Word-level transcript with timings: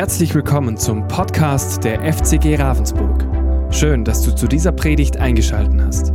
Herzlich 0.00 0.34
willkommen 0.34 0.78
zum 0.78 1.06
Podcast 1.08 1.84
der 1.84 2.00
FCG 2.10 2.56
Ravensburg. 2.56 3.22
Schön, 3.70 4.02
dass 4.02 4.22
du 4.22 4.34
zu 4.34 4.46
dieser 4.46 4.72
Predigt 4.72 5.18
eingeschaltet 5.18 5.78
hast. 5.78 6.12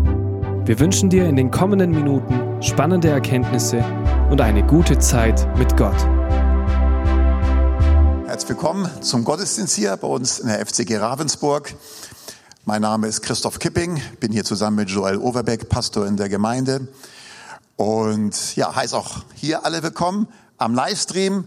Wir 0.66 0.80
wünschen 0.80 1.12
dir 1.12 1.30
in 1.30 1.36
den 1.36 1.52
kommenden 1.52 1.92
Minuten 1.92 2.64
spannende 2.64 3.10
Erkenntnisse 3.10 3.86
und 4.32 4.42
eine 4.42 4.66
gute 4.66 4.98
Zeit 4.98 5.48
mit 5.60 5.78
Gott. 5.78 5.96
Herzlich 8.26 8.50
willkommen 8.50 8.90
zum 9.04 9.24
Gottesdienst 9.24 9.76
hier 9.76 9.96
bei 9.98 10.08
uns 10.08 10.40
in 10.40 10.48
der 10.48 10.66
FCG 10.66 10.98
Ravensburg. 10.98 11.72
Mein 12.66 12.82
Name 12.82 13.06
ist 13.06 13.22
Christoph 13.22 13.60
Kipping, 13.60 14.02
bin 14.20 14.32
hier 14.32 14.46
zusammen 14.46 14.78
mit 14.78 14.90
Joel 14.90 15.20
Overbeck, 15.20 15.70
Pastor 15.70 16.08
in 16.08 16.18
der 16.18 16.30
Gemeinde. 16.30 16.88
Und 17.76 18.56
ja, 18.56 18.76
heißt 18.76 18.96
auch 18.96 19.26
hier 19.36 19.64
alle 19.64 19.84
willkommen 19.84 20.28
am 20.58 20.74
Livestream. 20.74 21.46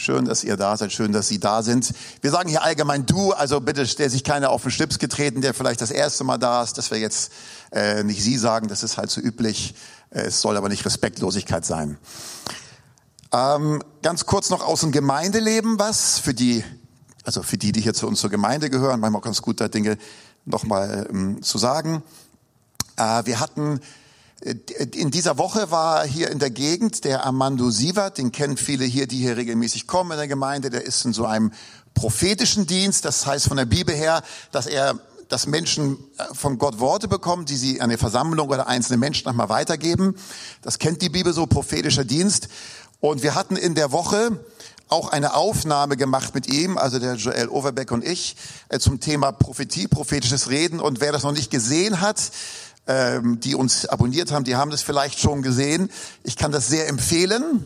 Schön, 0.00 0.26
dass 0.26 0.44
ihr 0.44 0.56
da 0.56 0.76
seid, 0.76 0.92
schön, 0.92 1.10
dass 1.10 1.26
Sie 1.26 1.40
da 1.40 1.60
sind. 1.64 1.92
Wir 2.20 2.30
sagen 2.30 2.48
hier 2.48 2.62
allgemein 2.62 3.04
du, 3.04 3.32
also 3.32 3.60
bitte 3.60 3.84
der 3.84 4.08
sich 4.08 4.22
keiner 4.22 4.50
auf 4.50 4.62
den 4.62 4.70
Schlips 4.70 5.00
getreten, 5.00 5.40
der 5.40 5.54
vielleicht 5.54 5.80
das 5.80 5.90
erste 5.90 6.22
Mal 6.22 6.38
da 6.38 6.62
ist, 6.62 6.78
dass 6.78 6.92
wir 6.92 6.98
jetzt 6.98 7.32
äh, 7.72 8.04
nicht 8.04 8.22
Sie 8.22 8.38
sagen, 8.38 8.68
das 8.68 8.84
ist 8.84 8.96
halt 8.96 9.10
so 9.10 9.20
üblich. 9.20 9.74
Äh, 10.10 10.20
es 10.20 10.40
soll 10.40 10.56
aber 10.56 10.68
nicht 10.68 10.86
Respektlosigkeit 10.86 11.66
sein. 11.66 11.98
Ähm, 13.32 13.82
ganz 14.00 14.24
kurz 14.24 14.50
noch 14.50 14.64
aus 14.64 14.82
dem 14.82 14.92
Gemeindeleben 14.92 15.80
was 15.80 16.20
für 16.20 16.32
die, 16.32 16.62
also 17.24 17.42
für 17.42 17.58
die, 17.58 17.72
die 17.72 17.80
hier 17.80 17.92
zu 17.92 18.06
uns 18.06 18.20
zur 18.20 18.30
Gemeinde 18.30 18.70
gehören, 18.70 19.00
manchmal 19.00 19.22
ganz 19.22 19.42
gut 19.42 19.60
da 19.60 19.66
Dinge 19.66 19.98
nochmal 20.44 21.08
ähm, 21.10 21.42
zu 21.42 21.58
sagen. 21.58 22.04
Äh, 22.96 23.26
wir 23.26 23.40
hatten 23.40 23.80
in 24.40 25.10
dieser 25.10 25.36
Woche 25.36 25.70
war 25.70 26.06
hier 26.06 26.30
in 26.30 26.38
der 26.38 26.50
Gegend 26.50 27.04
der 27.04 27.24
Armando 27.24 27.70
Sievert, 27.70 28.18
den 28.18 28.30
kennen 28.30 28.56
viele 28.56 28.84
hier, 28.84 29.08
die 29.08 29.18
hier 29.18 29.36
regelmäßig 29.36 29.86
kommen 29.88 30.12
in 30.12 30.16
der 30.16 30.28
Gemeinde. 30.28 30.70
Der 30.70 30.84
ist 30.84 31.04
in 31.04 31.12
so 31.12 31.26
einem 31.26 31.52
prophetischen 31.94 32.66
Dienst, 32.66 33.04
das 33.04 33.26
heißt 33.26 33.48
von 33.48 33.56
der 33.56 33.64
Bibel 33.64 33.94
her, 33.94 34.22
dass 34.52 34.66
er 34.66 35.00
dass 35.28 35.46
Menschen 35.46 35.98
äh, 36.16 36.24
von 36.32 36.56
Gott 36.56 36.80
Worte 36.80 37.06
bekommen, 37.06 37.44
die 37.44 37.56
sie 37.56 37.80
an 37.80 37.90
eine 37.90 37.98
Versammlung 37.98 38.48
oder 38.48 38.66
einzelne 38.66 38.96
Menschen 38.96 39.28
nochmal 39.28 39.50
weitergeben. 39.50 40.16
Das 40.62 40.78
kennt 40.78 41.02
die 41.02 41.10
Bibel 41.10 41.34
so, 41.34 41.46
prophetischer 41.46 42.04
Dienst. 42.04 42.48
Und 43.00 43.22
wir 43.22 43.34
hatten 43.34 43.56
in 43.56 43.74
der 43.74 43.92
Woche 43.92 44.42
auch 44.88 45.10
eine 45.10 45.34
Aufnahme 45.34 45.98
gemacht 45.98 46.34
mit 46.34 46.46
ihm, 46.46 46.78
also 46.78 46.98
der 46.98 47.16
Joel 47.16 47.48
Overbeck 47.48 47.92
und 47.92 48.04
ich, 48.04 48.36
äh, 48.70 48.78
zum 48.78 49.00
Thema 49.00 49.32
Prophetie, 49.32 49.86
prophetisches 49.86 50.48
Reden. 50.48 50.80
Und 50.80 51.00
wer 51.00 51.12
das 51.12 51.24
noch 51.24 51.32
nicht 51.32 51.50
gesehen 51.50 52.00
hat, 52.00 52.30
ähm, 52.88 53.38
die 53.38 53.54
uns 53.54 53.86
abonniert 53.86 54.32
haben, 54.32 54.44
die 54.44 54.56
haben 54.56 54.70
das 54.70 54.82
vielleicht 54.82 55.20
schon 55.20 55.42
gesehen. 55.42 55.90
Ich 56.24 56.36
kann 56.36 56.50
das 56.50 56.68
sehr 56.68 56.88
empfehlen. 56.88 57.64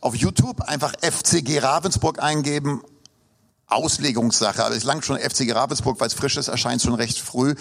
Auf 0.00 0.14
YouTube 0.14 0.60
einfach 0.60 0.92
FCG 1.00 1.60
Ravensburg 1.60 2.22
eingeben. 2.22 2.82
Auslegungssache, 3.68 4.64
aber 4.64 4.76
es 4.76 4.84
langt 4.84 5.04
schon 5.04 5.18
FCG 5.18 5.52
Ravensburg, 5.52 5.98
weil 5.98 6.06
es 6.06 6.14
frisch 6.14 6.36
ist, 6.36 6.46
erscheint 6.46 6.80
schon 6.80 6.94
recht 6.94 7.18
früh, 7.18 7.56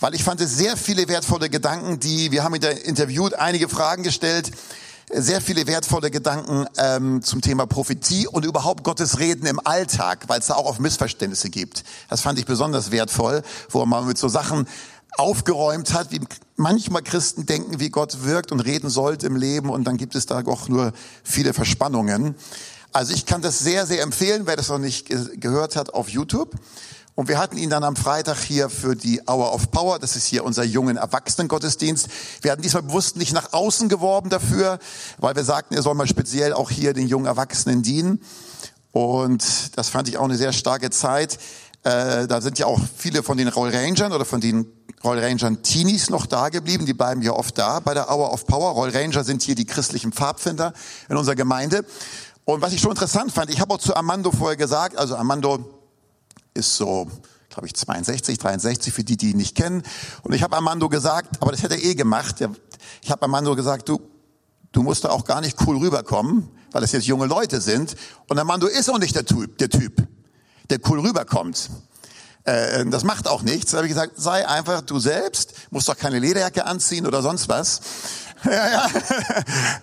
weil 0.00 0.14
ich 0.14 0.24
fand 0.24 0.40
es 0.40 0.56
sehr 0.56 0.78
viele 0.78 1.08
wertvolle 1.08 1.50
Gedanken, 1.50 2.00
die, 2.00 2.32
wir 2.32 2.42
haben 2.42 2.54
ihn 2.54 2.62
interviewt, 2.62 3.34
einige 3.34 3.68
Fragen 3.68 4.02
gestellt, 4.02 4.50
sehr 5.12 5.42
viele 5.42 5.66
wertvolle 5.66 6.10
Gedanken 6.10 6.66
ähm, 6.78 7.22
zum 7.22 7.42
Thema 7.42 7.66
Prophetie 7.66 8.26
und 8.26 8.46
überhaupt 8.46 8.82
Gottes 8.82 9.18
Reden 9.18 9.44
im 9.44 9.60
Alltag, 9.62 10.24
weil 10.28 10.40
es 10.40 10.46
da 10.46 10.54
auch 10.54 10.64
auf 10.64 10.78
Missverständnisse 10.78 11.50
gibt. 11.50 11.84
Das 12.08 12.22
fand 12.22 12.38
ich 12.38 12.46
besonders 12.46 12.90
wertvoll, 12.90 13.42
wo 13.68 13.84
man 13.84 14.06
mit 14.06 14.16
so 14.16 14.28
Sachen 14.28 14.66
aufgeräumt 15.18 15.92
hat, 15.92 16.10
wie 16.10 16.20
manchmal 16.56 17.02
Christen 17.02 17.46
denken, 17.46 17.80
wie 17.80 17.90
Gott 17.90 18.24
wirkt 18.24 18.52
und 18.52 18.60
reden 18.60 18.90
sollte 18.90 19.26
im 19.26 19.36
Leben 19.36 19.70
und 19.70 19.84
dann 19.84 19.96
gibt 19.96 20.14
es 20.14 20.26
da 20.26 20.42
auch 20.46 20.68
nur 20.68 20.92
viele 21.22 21.52
Verspannungen. 21.52 22.34
Also 22.92 23.14
ich 23.14 23.26
kann 23.26 23.42
das 23.42 23.58
sehr, 23.58 23.86
sehr 23.86 24.02
empfehlen, 24.02 24.42
wer 24.46 24.56
das 24.56 24.68
noch 24.68 24.78
nicht 24.78 25.08
gehört 25.40 25.76
hat, 25.76 25.94
auf 25.94 26.08
YouTube. 26.08 26.56
Und 27.14 27.28
wir 27.28 27.38
hatten 27.38 27.58
ihn 27.58 27.68
dann 27.68 27.84
am 27.84 27.94
Freitag 27.94 28.38
hier 28.38 28.70
für 28.70 28.96
die 28.96 29.20
Hour 29.28 29.52
of 29.52 29.70
Power. 29.70 29.98
Das 29.98 30.16
ist 30.16 30.26
hier 30.26 30.44
unser 30.44 30.64
jungen 30.64 30.96
Erwachsenengottesdienst. 30.96 32.08
Wir 32.40 32.52
hatten 32.52 32.62
diesmal 32.62 32.84
bewusst 32.84 33.16
nicht 33.16 33.34
nach 33.34 33.52
außen 33.52 33.90
geworben 33.90 34.30
dafür, 34.30 34.78
weil 35.18 35.36
wir 35.36 35.44
sagten, 35.44 35.74
er 35.74 35.82
soll 35.82 35.94
mal 35.94 36.06
speziell 36.06 36.54
auch 36.54 36.70
hier 36.70 36.94
den 36.94 37.08
jungen 37.08 37.26
Erwachsenen 37.26 37.82
dienen. 37.82 38.22
Und 38.92 39.76
das 39.76 39.90
fand 39.90 40.08
ich 40.08 40.16
auch 40.16 40.24
eine 40.24 40.36
sehr 40.36 40.52
starke 40.52 40.90
Zeit. 40.90 41.38
Äh, 41.84 42.28
da 42.28 42.40
sind 42.40 42.58
ja 42.58 42.66
auch 42.66 42.80
viele 42.96 43.22
von 43.22 43.36
den 43.36 43.48
Roll 43.48 43.70
Rangern 43.70 44.12
oder 44.12 44.24
von 44.24 44.40
den 44.40 44.66
Roll 45.04 45.18
Rangern 45.18 45.62
Teenies 45.62 46.10
noch 46.10 46.26
da 46.26 46.48
geblieben. 46.48 46.86
Die 46.86 46.94
bleiben 46.94 47.22
ja 47.22 47.32
oft 47.32 47.58
da 47.58 47.80
bei 47.80 47.94
der 47.94 48.08
Hour 48.08 48.32
of 48.32 48.46
Power. 48.46 48.72
Roll 48.72 48.90
Ranger 48.90 49.24
sind 49.24 49.42
hier 49.42 49.54
die 49.54 49.64
christlichen 49.64 50.12
Pfadfinder 50.12 50.72
in 51.08 51.16
unserer 51.16 51.34
Gemeinde. 51.34 51.84
Und 52.44 52.60
was 52.60 52.72
ich 52.72 52.80
schon 52.80 52.92
interessant 52.92 53.32
fand, 53.32 53.50
ich 53.50 53.60
habe 53.60 53.74
auch 53.74 53.78
zu 53.78 53.94
Armando 53.96 54.30
vorher 54.30 54.56
gesagt, 54.56 54.96
also 54.96 55.16
Armando 55.16 55.80
ist 56.54 56.76
so, 56.76 57.08
glaube 57.50 57.66
ich, 57.66 57.74
62, 57.74 58.38
63 58.38 58.92
für 58.92 59.04
die, 59.04 59.16
die 59.16 59.30
ihn 59.30 59.36
nicht 59.36 59.56
kennen. 59.56 59.82
Und 60.22 60.34
ich 60.34 60.42
habe 60.42 60.56
Armando 60.56 60.88
gesagt, 60.88 61.40
aber 61.40 61.52
das 61.52 61.62
hätte 61.62 61.74
er 61.74 61.82
eh 61.82 61.94
gemacht. 61.94 62.36
Ich 63.02 63.10
habe 63.10 63.22
Armando 63.22 63.56
gesagt, 63.56 63.88
du, 63.88 64.00
du 64.72 64.82
musst 64.82 65.04
da 65.04 65.10
auch 65.10 65.24
gar 65.24 65.40
nicht 65.40 65.56
cool 65.66 65.78
rüberkommen, 65.78 66.48
weil 66.70 66.80
das 66.80 66.92
jetzt 66.92 67.06
junge 67.06 67.26
Leute 67.26 67.60
sind. 67.60 67.96
Und 68.28 68.38
Armando 68.38 68.66
ist 68.66 68.90
auch 68.90 68.98
nicht 68.98 69.14
der 69.14 69.24
Typ, 69.24 69.58
der 69.58 69.68
Typ, 69.68 70.06
der 70.70 70.78
cool 70.88 71.00
rüberkommt. 71.00 71.70
Äh, 72.44 72.84
das 72.86 73.04
macht 73.04 73.28
auch 73.28 73.42
nichts. 73.42 73.70
Da 73.70 73.78
habe 73.78 73.86
ich 73.86 73.92
gesagt, 73.92 74.14
sei 74.16 74.46
einfach 74.46 74.82
du 74.82 74.98
selbst, 74.98 75.54
musst 75.70 75.88
doch 75.88 75.96
keine 75.96 76.18
Lederjacke 76.18 76.64
anziehen 76.64 77.06
oder 77.06 77.22
sonst 77.22 77.48
was. 77.48 77.80
ja, 78.44 78.70
ja. 78.70 78.90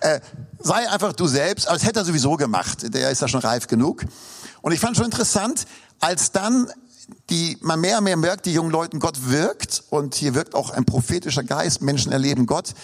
äh, 0.00 0.20
sei 0.58 0.88
einfach 0.90 1.12
du 1.12 1.26
selbst, 1.26 1.66
aber 1.66 1.76
das 1.78 1.86
hätte 1.86 2.00
er 2.00 2.04
sowieso 2.04 2.36
gemacht. 2.36 2.94
Der 2.94 3.10
ist 3.10 3.22
ja 3.22 3.28
schon 3.28 3.40
reif 3.40 3.66
genug. 3.66 4.04
Und 4.62 4.72
ich 4.72 4.80
fand 4.80 4.96
schon 4.96 5.06
interessant, 5.06 5.66
als 6.00 6.32
dann 6.32 6.70
die 7.28 7.56
man 7.60 7.80
mehr 7.80 7.98
und 7.98 8.04
mehr 8.04 8.16
merkt, 8.16 8.46
die 8.46 8.52
jungen 8.52 8.70
Leuten 8.70 8.98
Gott 8.98 9.30
wirkt 9.30 9.82
und 9.90 10.14
hier 10.14 10.34
wirkt 10.34 10.54
auch 10.54 10.70
ein 10.70 10.84
prophetischer 10.84 11.42
Geist, 11.42 11.82
Menschen 11.82 12.12
erleben 12.12 12.46
Gott. 12.46 12.74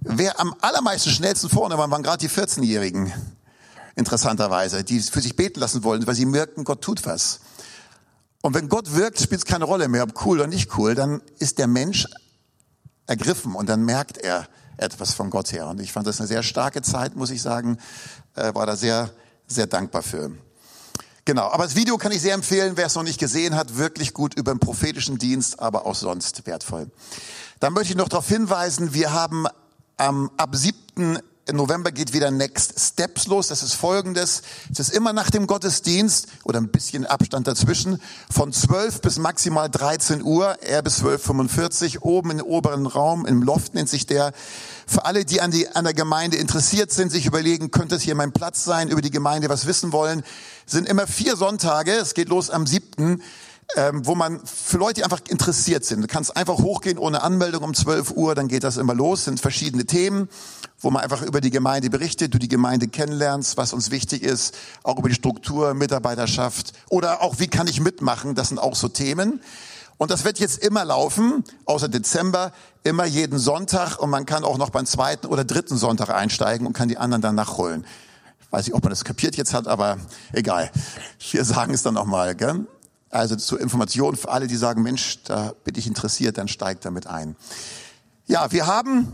Wer 0.00 0.40
am 0.40 0.54
allermeisten 0.60 1.10
schnellsten 1.10 1.48
vorne 1.50 1.76
waren, 1.76 1.90
waren 1.90 2.02
gerade 2.02 2.26
die 2.26 2.30
14-Jährigen, 2.30 3.12
interessanterweise, 3.96 4.82
die 4.82 5.00
für 5.00 5.20
sich 5.20 5.36
beten 5.36 5.60
lassen 5.60 5.84
wollten, 5.84 6.06
weil 6.06 6.14
sie 6.14 6.24
merkten, 6.24 6.64
Gott 6.64 6.82
tut 6.82 7.04
was. 7.04 7.40
Und 8.42 8.54
wenn 8.54 8.68
Gott 8.68 8.94
wirkt, 8.94 9.20
spielt 9.20 9.40
es 9.40 9.44
keine 9.44 9.64
Rolle 9.64 9.88
mehr, 9.88 10.02
ob 10.04 10.24
cool 10.24 10.38
oder 10.38 10.46
nicht 10.46 10.76
cool, 10.78 10.94
dann 10.94 11.20
ist 11.38 11.58
der 11.58 11.66
Mensch 11.66 12.06
ergriffen 13.06 13.54
und 13.54 13.68
dann 13.68 13.84
merkt 13.84 14.18
er 14.18 14.48
etwas 14.78 15.12
von 15.12 15.30
Gott 15.30 15.52
her. 15.52 15.68
Und 15.68 15.80
ich 15.80 15.92
fand 15.92 16.06
das 16.06 16.20
eine 16.20 16.28
sehr 16.28 16.42
starke 16.42 16.80
Zeit, 16.80 17.16
muss 17.16 17.30
ich 17.30 17.42
sagen, 17.42 17.76
äh, 18.34 18.54
war 18.54 18.66
da 18.66 18.76
sehr, 18.76 19.10
sehr 19.46 19.66
dankbar 19.66 20.02
für. 20.02 20.30
Genau, 21.26 21.50
aber 21.50 21.64
das 21.64 21.76
Video 21.76 21.98
kann 21.98 22.12
ich 22.12 22.22
sehr 22.22 22.34
empfehlen, 22.34 22.76
wer 22.76 22.86
es 22.86 22.94
noch 22.94 23.02
nicht 23.02 23.20
gesehen 23.20 23.54
hat, 23.54 23.76
wirklich 23.76 24.14
gut 24.14 24.34
über 24.34 24.54
den 24.54 24.58
prophetischen 24.58 25.18
Dienst, 25.18 25.60
aber 25.60 25.84
auch 25.84 25.94
sonst 25.94 26.46
wertvoll. 26.46 26.90
Dann 27.60 27.74
möchte 27.74 27.92
ich 27.92 27.98
noch 27.98 28.08
darauf 28.08 28.26
hinweisen, 28.26 28.94
wir 28.94 29.12
haben 29.12 29.46
ähm, 29.98 30.30
ab 30.38 30.56
7. 30.56 31.18
Im 31.50 31.56
November 31.56 31.90
geht 31.90 32.12
wieder 32.12 32.30
Next 32.30 32.78
Steps 32.78 33.26
los. 33.26 33.48
Das 33.48 33.64
ist 33.64 33.74
folgendes. 33.74 34.42
Es 34.70 34.78
ist 34.78 34.90
immer 34.90 35.12
nach 35.12 35.30
dem 35.30 35.48
Gottesdienst 35.48 36.28
oder 36.44 36.60
ein 36.60 36.68
bisschen 36.68 37.06
Abstand 37.06 37.48
dazwischen 37.48 38.00
von 38.30 38.52
12 38.52 39.00
bis 39.00 39.18
maximal 39.18 39.68
13 39.68 40.22
Uhr, 40.22 40.62
eher 40.62 40.80
bis 40.82 41.02
12.45 41.02 42.02
oben 42.02 42.38
im 42.38 42.42
oberen 42.42 42.86
Raum, 42.86 43.26
im 43.26 43.42
Loft 43.42 43.74
nennt 43.74 43.88
sich 43.88 44.06
der. 44.06 44.30
Für 44.86 45.06
alle, 45.06 45.24
die 45.24 45.40
an, 45.40 45.50
die 45.50 45.68
an 45.68 45.82
der 45.82 45.92
Gemeinde 45.92 46.36
interessiert 46.36 46.92
sind, 46.92 47.10
sich 47.10 47.26
überlegen, 47.26 47.72
könnte 47.72 47.96
es 47.96 48.02
hier 48.02 48.14
mein 48.14 48.30
Platz 48.30 48.62
sein, 48.62 48.88
über 48.88 49.00
die 49.00 49.10
Gemeinde 49.10 49.48
was 49.48 49.66
wissen 49.66 49.90
wollen, 49.90 50.22
sind 50.66 50.88
immer 50.88 51.08
vier 51.08 51.34
Sonntage. 51.34 51.94
Es 51.94 52.14
geht 52.14 52.28
los 52.28 52.48
am 52.50 52.64
7 52.64 53.20
ähm, 53.76 54.06
wo 54.06 54.14
man 54.14 54.40
für 54.44 54.78
Leute, 54.78 54.94
die 54.94 55.04
einfach 55.04 55.20
interessiert 55.28 55.84
sind, 55.84 56.02
du 56.02 56.06
kannst 56.06 56.36
einfach 56.36 56.58
hochgehen 56.58 56.98
ohne 56.98 57.22
Anmeldung 57.22 57.62
um 57.62 57.74
12 57.74 58.12
Uhr, 58.12 58.34
dann 58.34 58.48
geht 58.48 58.64
das 58.64 58.76
immer 58.76 58.94
los, 58.94 59.24
sind 59.24 59.40
verschiedene 59.40 59.86
Themen, 59.86 60.28
wo 60.80 60.90
man 60.90 61.02
einfach 61.02 61.22
über 61.22 61.40
die 61.40 61.50
Gemeinde 61.50 61.90
berichtet, 61.90 62.34
du 62.34 62.38
die 62.38 62.48
Gemeinde 62.48 62.88
kennenlernst, 62.88 63.56
was 63.56 63.72
uns 63.72 63.90
wichtig 63.90 64.22
ist, 64.22 64.54
auch 64.82 64.98
über 64.98 65.08
die 65.08 65.14
Struktur, 65.14 65.74
Mitarbeiterschaft 65.74 66.72
oder 66.88 67.22
auch 67.22 67.38
wie 67.38 67.48
kann 67.48 67.66
ich 67.66 67.80
mitmachen, 67.80 68.34
das 68.34 68.48
sind 68.48 68.58
auch 68.58 68.74
so 68.74 68.88
Themen. 68.88 69.40
Und 69.98 70.10
das 70.10 70.24
wird 70.24 70.38
jetzt 70.38 70.64
immer 70.64 70.82
laufen, 70.86 71.44
außer 71.66 71.88
Dezember, 71.88 72.52
immer 72.84 73.04
jeden 73.04 73.38
Sonntag 73.38 73.98
und 73.98 74.08
man 74.08 74.24
kann 74.24 74.44
auch 74.44 74.56
noch 74.56 74.70
beim 74.70 74.86
zweiten 74.86 75.26
oder 75.26 75.44
dritten 75.44 75.76
Sonntag 75.76 76.08
einsteigen 76.08 76.66
und 76.66 76.72
kann 76.72 76.88
die 76.88 76.96
anderen 76.96 77.20
dann 77.20 77.34
nachholen. 77.34 77.84
Weiß 78.50 78.66
nicht, 78.66 78.74
ob 78.74 78.82
man 78.82 78.90
das 78.90 79.04
kapiert 79.04 79.36
jetzt 79.36 79.52
hat, 79.52 79.68
aber 79.68 79.98
egal. 80.32 80.70
Wir 81.30 81.44
sagen 81.44 81.74
es 81.74 81.82
dann 81.82 81.94
nochmal, 81.94 82.34
gell? 82.34 82.66
Also 83.10 83.34
zur 83.36 83.60
Information 83.60 84.16
für 84.16 84.30
alle, 84.30 84.46
die 84.46 84.56
sagen, 84.56 84.82
Mensch, 84.82 85.22
da 85.24 85.52
bin 85.64 85.74
ich 85.76 85.86
interessiert, 85.86 86.38
dann 86.38 86.48
steigt 86.48 86.84
damit 86.84 87.08
ein. 87.08 87.36
Ja, 88.26 88.52
wir 88.52 88.68
haben 88.68 89.12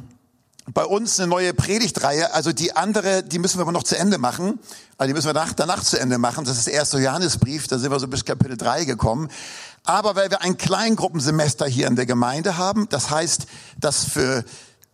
bei 0.72 0.84
uns 0.84 1.18
eine 1.18 1.28
neue 1.28 1.54
Predigtreihe. 1.54 2.34
Also 2.34 2.52
die 2.52 2.76
andere, 2.76 3.22
die 3.22 3.38
müssen 3.38 3.58
wir 3.58 3.62
aber 3.62 3.72
noch 3.72 3.84
zu 3.84 3.96
Ende 3.96 4.18
machen. 4.18 4.58
Also 4.98 5.08
die 5.08 5.14
müssen 5.14 5.28
wir 5.28 5.32
nach, 5.32 5.52
danach 5.52 5.82
zu 5.82 5.98
Ende 5.98 6.18
machen. 6.18 6.44
Das 6.44 6.58
ist 6.58 6.66
der 6.66 6.74
erste 6.74 6.98
Johannesbrief. 6.98 7.68
Da 7.68 7.78
sind 7.78 7.90
wir 7.90 8.00
so 8.00 8.08
bis 8.08 8.24
Kapitel 8.24 8.56
3 8.56 8.84
gekommen. 8.84 9.30
Aber 9.84 10.16
weil 10.16 10.30
wir 10.30 10.42
ein 10.42 10.56
Kleingruppensemester 10.58 11.66
hier 11.66 11.86
in 11.86 11.96
der 11.96 12.06
Gemeinde 12.06 12.58
haben, 12.58 12.88
das 12.90 13.10
heißt, 13.10 13.46
dass 13.78 14.04
für 14.04 14.44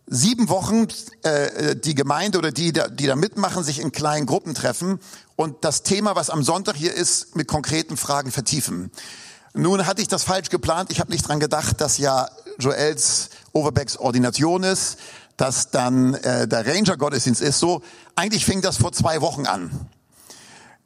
sieben 0.07 0.49
Wochen 0.49 0.87
äh, 1.23 1.75
die 1.75 1.95
Gemeinde 1.95 2.37
oder 2.37 2.51
die, 2.51 2.73
die 2.73 3.05
da 3.05 3.15
mitmachen, 3.15 3.63
sich 3.63 3.79
in 3.79 3.91
kleinen 3.91 4.25
Gruppen 4.25 4.53
treffen 4.53 4.99
und 5.35 5.63
das 5.63 5.83
Thema, 5.83 6.15
was 6.15 6.29
am 6.29 6.43
Sonntag 6.43 6.75
hier 6.75 6.93
ist, 6.93 7.35
mit 7.35 7.47
konkreten 7.47 7.97
Fragen 7.97 8.31
vertiefen. 8.31 8.91
Nun 9.53 9.85
hatte 9.85 10.01
ich 10.01 10.07
das 10.07 10.23
falsch 10.23 10.49
geplant. 10.49 10.91
Ich 10.91 10.99
habe 10.99 11.11
nicht 11.11 11.27
dran 11.27 11.39
gedacht, 11.39 11.79
dass 11.79 11.97
ja 11.99 12.27
Joels 12.59 13.29
Overbecks 13.51 13.97
Ordination 13.97 14.63
ist, 14.63 14.97
dass 15.37 15.69
dann 15.71 16.15
äh, 16.15 16.47
der 16.47 16.65
Ranger-Gottesdienst 16.65 17.41
ist. 17.41 17.59
So, 17.59 17.81
eigentlich 18.15 18.45
fing 18.45 18.61
das 18.61 18.77
vor 18.77 18.91
zwei 18.91 19.21
Wochen 19.21 19.45
an. 19.45 19.89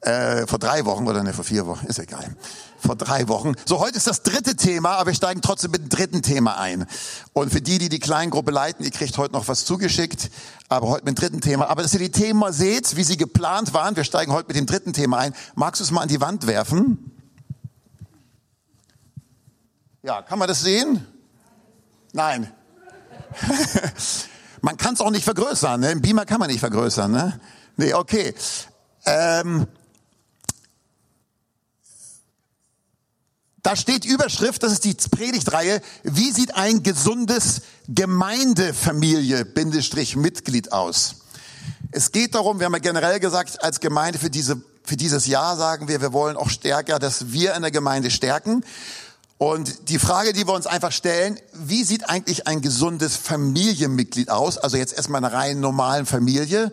Äh, 0.00 0.46
vor 0.46 0.60
drei 0.60 0.84
Wochen 0.84 1.08
oder 1.08 1.24
ne, 1.24 1.32
vor 1.32 1.44
vier 1.44 1.66
Wochen, 1.66 1.84
ist 1.86 1.98
egal. 1.98 2.36
Vor 2.78 2.94
drei 2.94 3.26
Wochen. 3.26 3.54
So, 3.64 3.80
heute 3.80 3.96
ist 3.96 4.06
das 4.06 4.22
dritte 4.22 4.54
Thema, 4.54 4.92
aber 4.92 5.10
wir 5.10 5.14
steigen 5.14 5.42
trotzdem 5.42 5.72
mit 5.72 5.82
dem 5.82 5.88
dritten 5.88 6.22
Thema 6.22 6.56
ein. 6.56 6.86
Und 7.32 7.50
für 7.50 7.60
die, 7.60 7.78
die 7.78 7.88
die 7.88 7.98
Kleingruppe 7.98 8.52
leiten, 8.52 8.84
ihr 8.84 8.92
kriegt 8.92 9.18
heute 9.18 9.32
noch 9.32 9.48
was 9.48 9.64
zugeschickt, 9.64 10.30
aber 10.68 10.86
heute 10.86 11.04
mit 11.04 11.16
dem 11.16 11.20
dritten 11.20 11.40
Thema. 11.40 11.68
Aber 11.68 11.82
dass 11.82 11.94
ihr 11.94 11.98
die 11.98 12.12
Themen 12.12 12.38
mal 12.38 12.52
seht, 12.52 12.94
wie 12.94 13.02
sie 13.02 13.16
geplant 13.16 13.74
waren, 13.74 13.96
wir 13.96 14.04
steigen 14.04 14.32
heute 14.32 14.46
mit 14.46 14.56
dem 14.56 14.66
dritten 14.66 14.92
Thema 14.92 15.18
ein. 15.18 15.34
Magst 15.56 15.80
du 15.80 15.84
es 15.84 15.90
mal 15.90 16.02
an 16.02 16.08
die 16.08 16.20
Wand 16.20 16.46
werfen? 16.46 17.10
Ja, 20.04 20.22
kann 20.22 20.38
man 20.38 20.46
das 20.46 20.60
sehen? 20.60 21.04
Nein. 22.12 22.52
man 24.62 24.76
kann 24.76 24.94
es 24.94 25.00
auch 25.00 25.10
nicht 25.10 25.24
vergrößern. 25.24 25.80
Ne? 25.80 25.90
Im 25.90 26.02
Beamer 26.02 26.24
kann 26.24 26.38
man 26.38 26.48
nicht 26.48 26.60
vergrößern. 26.60 27.10
Ne? 27.10 27.40
Nee, 27.76 27.94
okay. 27.94 28.32
Ähm, 29.04 29.66
Da 33.68 33.76
steht 33.76 34.06
Überschrift, 34.06 34.62
das 34.62 34.72
ist 34.72 34.84
die 34.86 34.94
Predigtreihe, 34.94 35.82
wie 36.02 36.32
sieht 36.32 36.56
ein 36.56 36.82
gesundes 36.82 37.60
Gemeindefamilie, 37.86 39.44
Bindestrich 39.44 40.16
Mitglied 40.16 40.72
aus? 40.72 41.16
Es 41.90 42.10
geht 42.10 42.34
darum, 42.34 42.60
wir 42.60 42.64
haben 42.64 42.72
ja 42.72 42.78
generell 42.78 43.20
gesagt, 43.20 43.62
als 43.62 43.80
Gemeinde 43.80 44.18
für, 44.18 44.30
diese, 44.30 44.58
für 44.84 44.96
dieses 44.96 45.26
Jahr 45.26 45.58
sagen 45.58 45.86
wir, 45.86 46.00
wir 46.00 46.14
wollen 46.14 46.38
auch 46.38 46.48
stärker, 46.48 46.98
dass 46.98 47.30
wir 47.30 47.54
in 47.56 47.60
der 47.60 47.70
Gemeinde 47.70 48.10
stärken. 48.10 48.64
Und 49.36 49.90
die 49.90 49.98
Frage, 49.98 50.32
die 50.32 50.46
wir 50.46 50.54
uns 50.54 50.66
einfach 50.66 50.90
stellen, 50.90 51.38
wie 51.52 51.84
sieht 51.84 52.08
eigentlich 52.08 52.46
ein 52.46 52.62
gesundes 52.62 53.16
Familienmitglied 53.16 54.30
aus? 54.30 54.56
Also 54.56 54.78
jetzt 54.78 54.94
erstmal 54.94 55.22
eine 55.22 55.34
rein 55.34 55.60
normalen 55.60 56.06
Familie. 56.06 56.72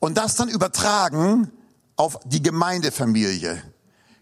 Und 0.00 0.18
das 0.18 0.34
dann 0.34 0.50
übertragen 0.50 1.50
auf 1.96 2.20
die 2.26 2.42
Gemeindefamilie. 2.42 3.62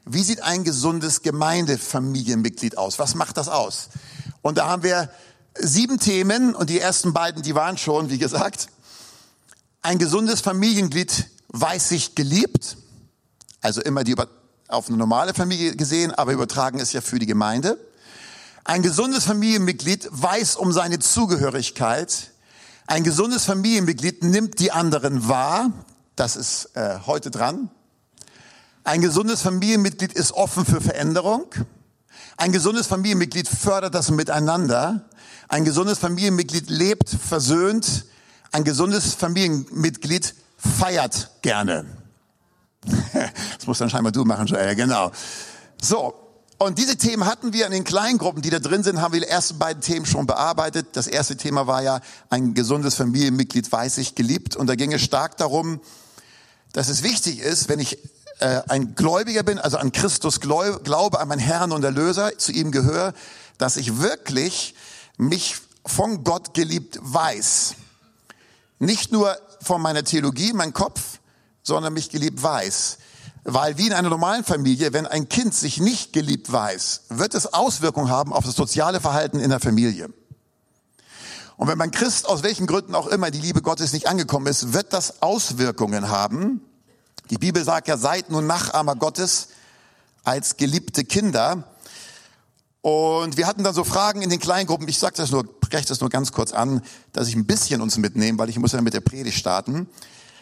Wie 0.07 0.23
sieht 0.23 0.43
ein 0.43 0.65
gesundes 0.65 1.23
Gemeindefamilienmitglied 1.23 2.77
aus? 2.77 2.99
Was 2.99 3.15
macht 3.15 3.37
das 3.39 3.49
aus? 3.49 3.89
Und 4.43 4.59
da 4.59 4.69
haben 4.69 4.83
wir 4.83 5.11
sieben 5.59 5.99
Themen 5.99 6.55
und 6.55 6.69
die 6.69 6.79
ersten 6.79 7.13
beiden, 7.13 7.43
die 7.43 7.55
waren 7.55 7.79
schon, 7.79 8.11
wie 8.11 8.19
gesagt. 8.19 8.69
Ein 9.81 9.99
gesundes 9.99 10.41
Familienglied 10.41 11.29
weiß 11.49 11.89
sich 11.89 12.15
geliebt, 12.15 12.77
also 13.61 13.81
immer 13.81 14.05
die 14.05 14.15
auf 14.69 14.89
eine 14.89 14.97
normale 14.97 15.33
Familie 15.33 15.77
gesehen, 15.77 16.13
aber 16.13 16.33
übertragen 16.33 16.79
ist 16.79 16.93
ja 16.93 17.01
für 17.01 17.19
die 17.19 17.27
Gemeinde. 17.27 17.79
Ein 18.65 18.83
gesundes 18.83 19.25
Familienmitglied 19.25 20.09
weiß 20.11 20.57
um 20.57 20.73
seine 20.73 20.99
Zugehörigkeit. 20.99 22.31
Ein 22.87 23.05
gesundes 23.05 23.45
Familienmitglied 23.45 24.25
nimmt 24.25 24.59
die 24.59 24.73
anderen 24.73 25.29
wahr. 25.29 25.71
Das 26.17 26.37
ist 26.37 26.71
äh, 26.75 26.99
heute 27.07 27.31
dran. 27.31 27.71
Ein 28.87 29.01
gesundes 29.01 29.41
Familienmitglied 29.41 30.13
ist 30.13 30.33
offen 30.33 30.67
für 30.67 30.83
Veränderung. 30.83 31.47
Ein 32.37 32.53
gesundes 32.53 32.87
Familienmitglied 32.87 33.49
fördert 33.49 33.95
das 33.95 34.11
Miteinander. 34.11 35.09
Ein 35.49 35.65
gesundes 35.65 35.99
Familienmitglied 35.99 36.69
lebt 36.69 37.09
versöhnt. 37.09 38.05
Ein 38.53 38.63
gesundes 38.63 39.15
Familienmitglied 39.15 40.35
feiert 40.59 41.31
gerne. 41.41 41.87
Das 43.57 43.67
muss 43.67 43.79
dann 43.79 43.89
scheinbar 43.89 44.13
du 44.13 44.27
machen, 44.27 44.47
Joel, 44.47 44.75
genau. 44.77 45.11
So. 45.81 46.13
Und 46.59 46.79
diese 46.79 46.99
Themen 46.99 47.25
hatten 47.25 47.55
wir 47.55 47.65
in 47.65 47.73
den 47.73 47.85
kleinen 47.85 48.19
Gruppen, 48.19 48.43
die 48.43 48.51
da 48.51 48.59
drin 48.59 48.83
sind, 48.83 49.01
haben 49.01 49.15
wir 49.15 49.21
die 49.21 49.27
ersten 49.27 49.59
beiden 49.59 49.83
Themen 49.83 50.05
schon 50.05 50.27
bearbeitet. 50.27 50.89
Das 50.93 51.07
erste 51.07 51.37
Thema 51.37 51.67
war 51.67 51.83
ja, 51.83 52.01
ein 52.29 52.53
gesundes 52.53 52.97
Familienmitglied 52.97 53.73
weiß 53.73 53.97
ich 53.99 54.15
geliebt. 54.15 54.55
Und 54.55 54.67
da 54.67 54.75
ging 54.75 54.93
es 54.93 55.01
stark 55.01 55.39
darum, 55.39 55.81
dass 56.75 56.89
es 56.89 57.03
wichtig 57.03 57.39
ist, 57.39 57.71
wenn 57.71 57.81
ich 57.81 57.99
äh, 58.41 58.63
ein 58.69 58.95
Gläubiger 58.95 59.43
bin, 59.43 59.59
also 59.59 59.77
an 59.77 59.93
Christus 59.93 60.41
glaube, 60.41 61.21
an 61.21 61.29
meinen 61.29 61.39
Herrn 61.39 61.73
und 61.73 61.85
Erlöser, 61.85 62.37
zu 62.39 62.53
ihm 62.53 62.73
gehöre, 62.73 63.15
dass 63.59 63.77
ich 63.77 63.99
wirklich 64.01 64.75
mich 65.17 65.57
von 65.87 66.25
Gott 66.25 66.55
geliebt 66.55 66.99
weiß. 67.01 67.75
Nicht 68.79 69.13
nur 69.13 69.37
von 69.61 69.81
meiner 69.81 70.05
Theologie, 70.05 70.53
mein 70.53 70.73
Kopf, 70.73 71.21
sondern 71.63 71.93
mich 71.93 72.11
geliebt 72.11 72.43
weiß. 72.43 72.99
Weil 73.45 73.79
wie 73.79 73.87
in 73.87 73.93
einer 73.93 74.11
normalen 74.11 74.43
Familie, 74.43 74.93
wenn 74.93 75.07
ein 75.07 75.29
Kind 75.29 75.55
sich 75.55 75.79
nicht 75.79 76.13
geliebt 76.13 76.51
weiß, 76.51 77.03
wird 77.11 77.35
es 77.35 77.53
Auswirkungen 77.53 78.11
haben 78.11 78.33
auf 78.33 78.45
das 78.45 78.57
soziale 78.57 79.01
Verhalten 79.01 79.39
in 79.39 79.51
der 79.51 79.61
Familie. 79.61 80.09
Und 81.57 81.69
wenn 81.69 81.79
mein 81.79 81.91
Christ 81.91 82.27
aus 82.27 82.43
welchen 82.43 82.67
Gründen 82.67 82.95
auch 82.95 83.07
immer 83.07 83.31
die 83.31 83.41
Liebe 83.41 83.63
Gottes 83.63 83.93
nicht 83.93 84.09
angekommen 84.09 84.47
ist, 84.47 84.73
wird 84.73 84.93
das 84.93 85.23
Auswirkungen 85.23 86.09
haben 86.09 86.63
die 87.31 87.39
Bibel 87.39 87.65
sagt 87.65 87.89
ja, 87.89 87.97
seid 87.97 88.31
nun 88.31 88.47
Nachahmer 88.47 88.97
Gottes 88.97 89.49
als 90.25 90.57
geliebte 90.57 91.05
Kinder. 91.05 91.65
Und 92.83 93.39
wir 93.39 93.47
hatten 93.47 93.65
dann 93.65 93.75
so 93.75 93.83
Fragen 93.83 94.21
in 94.21 94.29
den 94.29 94.41
Kleingruppen. 94.41 94.87
Ich 94.89 94.99
sage 94.99 95.17
das 95.17 95.31
nur, 95.31 95.45
breche 95.45 95.87
das 95.87 96.01
nur 96.01 96.11
ganz 96.11 96.33
kurz 96.33 96.53
an, 96.53 96.83
dass 97.13 97.29
ich 97.29 97.35
ein 97.35 97.47
bisschen 97.47 97.81
uns 97.81 97.97
mitnehme, 97.97 98.39
weil 98.39 98.51
ich 98.51 98.59
muss 98.59 98.73
ja 98.73 98.83
mit 98.83 98.93
der 98.93 99.01
Predigt 99.01 99.39
starten. 99.39 99.89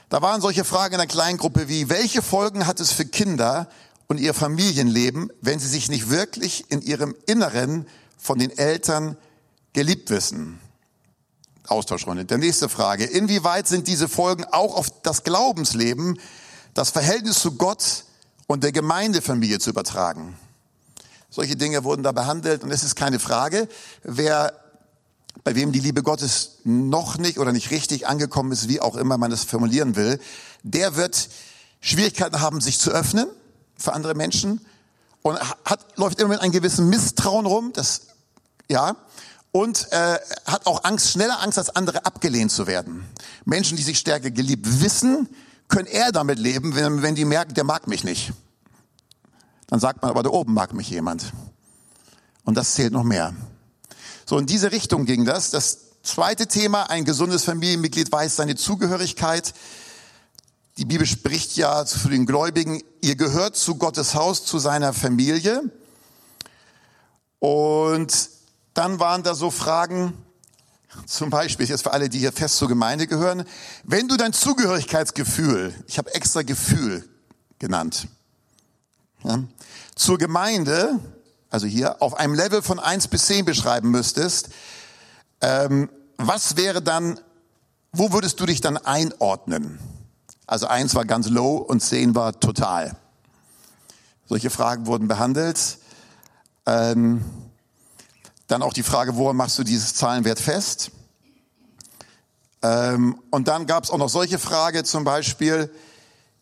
Da 0.09 0.23
waren 0.23 0.41
solche 0.41 0.65
Fragen 0.65 0.95
in 0.95 0.99
der 0.99 1.07
Kleingruppe 1.07 1.69
wie, 1.69 1.89
welche 1.89 2.21
Folgen 2.21 2.67
hat 2.67 2.81
es 2.81 2.91
für 2.91 3.05
Kinder 3.05 3.69
und 4.09 4.19
ihr 4.19 4.35
Familienleben, 4.35 5.31
wenn 5.41 5.59
sie 5.59 5.69
sich 5.69 5.89
nicht 5.89 6.11
wirklich 6.11 6.71
in 6.71 6.83
ihrem 6.83 7.15
Inneren 7.27 7.87
von 8.19 8.39
den 8.39 8.51
Eltern 8.51 9.17
geliebt 9.73 10.11
wissen? 10.11 10.59
Austauschrunde. 11.69 12.25
Der 12.25 12.39
nächste 12.39 12.69
Frage. 12.69 13.05
Inwieweit 13.05 13.69
sind 13.69 13.87
diese 13.87 14.09
Folgen 14.09 14.45
auch 14.45 14.77
auf 14.77 14.89
das 15.03 15.23
Glaubensleben 15.23 16.19
das 16.75 16.91
Verhältnis 16.91 17.39
zu 17.41 17.53
Gott 17.53 18.05
und 18.47 18.65
der 18.65 18.73
Gemeindefamilie 18.73 19.59
zu 19.59 19.71
übertragen. 19.71 20.37
Solche 21.31 21.57
Dinge 21.57 21.85
wurden 21.85 22.03
da 22.03 22.13
behandelt 22.13 22.63
und 22.63 22.71
es 22.71 22.83
ist 22.83 22.95
keine 22.95 23.19
Frage, 23.19 23.69
wer 24.03 24.53
bei 25.45 25.55
wem 25.55 25.73
die 25.73 25.81
Liebe 25.81 26.03
Gottes 26.03 26.59
noch 26.65 27.17
nicht 27.17 27.39
oder 27.39 27.53
nicht 27.53 27.71
richtig 27.71 28.07
angekommen 28.07 28.53
ist, 28.53 28.69
wie 28.69 28.81
auch 28.81 28.97
immer 28.97 29.17
man 29.17 29.33
es 29.33 29.45
formulieren 29.45 29.97
will, 29.97 30.21
der 30.63 30.97
wird 30.97 31.29
Schwierigkeiten 31.81 32.41
haben, 32.41 32.61
sich 32.61 32.79
zu 32.79 32.91
öffnen 32.91 33.27
für 33.77 33.95
andere 33.95 34.15
Menschen 34.15 34.61
und 35.23 35.39
hat, 35.65 35.87
läuft 35.97 36.21
immer 36.21 36.31
mit 36.31 36.41
einem 36.41 36.53
gewissen 36.53 36.89
Misstrauen 36.89 37.47
rum, 37.47 37.73
das, 37.73 38.03
ja, 38.69 38.97
und 39.53 39.89
äh, 39.93 40.19
hat 40.47 40.67
auch 40.67 40.85
Angst, 40.85 41.11
schneller 41.11 41.41
Angst 41.41 41.59
als 41.59 41.71
andere 41.71 42.05
abgelehnt 42.05 42.53
zu 42.53 42.67
werden. 42.67 43.05
Menschen, 43.45 43.77
die 43.77 43.83
sich 43.83 43.99
stärker 43.99 44.31
geliebt 44.31 44.83
wissen, 44.83 45.29
können 45.69 45.87
eher 45.87 46.13
damit 46.13 46.39
leben, 46.39 46.75
wenn, 46.75 47.03
wenn 47.03 47.15
die 47.15 47.25
merken, 47.25 47.55
der 47.55 47.65
mag 47.65 47.87
mich 47.87 48.05
nicht. 48.05 48.33
Dann 49.69 49.81
sagt 49.81 50.03
man, 50.03 50.11
aber 50.11 50.23
da 50.23 50.31
oben 50.31 50.53
mag 50.53 50.75
mich 50.75 50.91
jemand. 50.91 51.33
Und 52.45 52.57
das 52.57 52.75
zählt 52.75 52.93
noch 52.93 53.05
mehr. 53.05 53.35
So, 54.27 54.39
in 54.39 54.47
diese 54.47 54.73
Richtung 54.73 55.07
ging 55.07 55.25
das. 55.25 55.51
Das 55.51 55.79
zweite 56.03 56.47
Thema, 56.47 56.91
ein 56.91 57.05
gesundes 57.05 57.45
Familienmitglied 57.45 58.11
weiß 58.11 58.37
seine 58.37 58.57
Zugehörigkeit. 58.57 59.55
Die 60.79 60.85
Bibel 60.85 61.07
spricht 61.07 61.57
ja 61.57 61.85
zu 61.85 62.09
den 62.09 62.27
Gläubigen, 62.27 62.83
ihr 63.01 63.17
gehört 63.17 63.57
zu 63.57 63.77
Gottes 63.77 64.15
Haus, 64.15 64.45
zu 64.45 64.59
seiner 64.59 64.93
Familie. 64.93 65.63
Und 67.39 68.31
dann 68.75 69.01
waren 69.01 69.23
da 69.23 69.35
so 69.35 69.51
Fragen, 69.51 70.15
zum 71.07 71.31
Beispiel 71.31 71.67
jetzt 71.67 71.83
für 71.83 71.93
alle, 71.93 72.09
die 72.09 72.19
hier 72.19 72.33
fest 72.33 72.57
zur 72.57 72.69
Gemeinde 72.69 73.07
gehören, 73.07 73.45
wenn 73.85 74.09
du 74.09 74.17
dein 74.17 74.33
Zugehörigkeitsgefühl, 74.33 75.75
ich 75.87 75.99
habe 75.99 76.15
extra 76.15 76.43
Gefühl 76.43 77.09
genannt, 77.59 78.09
ja, 79.25 79.43
zur 79.95 80.19
Gemeinde, 80.19 80.99
also 81.51 81.67
hier, 81.67 82.03
auf 82.03 82.15
einem 82.15 82.35
Level 82.35 82.63
von 82.63 82.79
eins 82.79 83.09
bis 83.09 83.27
zehn 83.27 83.45
beschreiben 83.45 83.91
müsstest, 83.91 84.51
ähm, 85.41 85.91
was 86.17 86.57
wäre 86.57 86.83
dann, 86.83 87.19
wo 87.93 88.13
würdest 88.13 88.41
du 88.41 88.47
dich 88.47 88.61
dann 88.61 88.77
einordnen? 88.77 89.79
Also 90.47 90.67
eins 90.67 90.95
war 90.95 91.05
ganz 91.05 91.29
low 91.29 91.57
und 91.57 91.81
zehn 91.81 92.15
war 92.15 92.39
total. 92.39 92.97
Solche 94.27 94.51
Fragen 94.51 94.87
wurden 94.87 95.09
behandelt. 95.09 95.79
Ähm, 96.67 97.25
dann 98.47 98.63
auch 98.63 98.73
die 98.73 98.83
Frage, 98.83 99.17
woran 99.17 99.37
machst 99.37 99.59
du 99.59 99.65
dieses 99.65 99.95
Zahlenwert 99.95 100.41
fest? 100.41 100.91
Ähm, 102.63 103.21
und 103.31 103.49
dann 103.49 103.67
gab 103.67 103.85
es 103.85 103.91
auch 103.91 103.99
noch 103.99 104.09
solche 104.09 104.39
Frage 104.39 104.85
zum 104.85 105.05
Beispiel, 105.05 105.71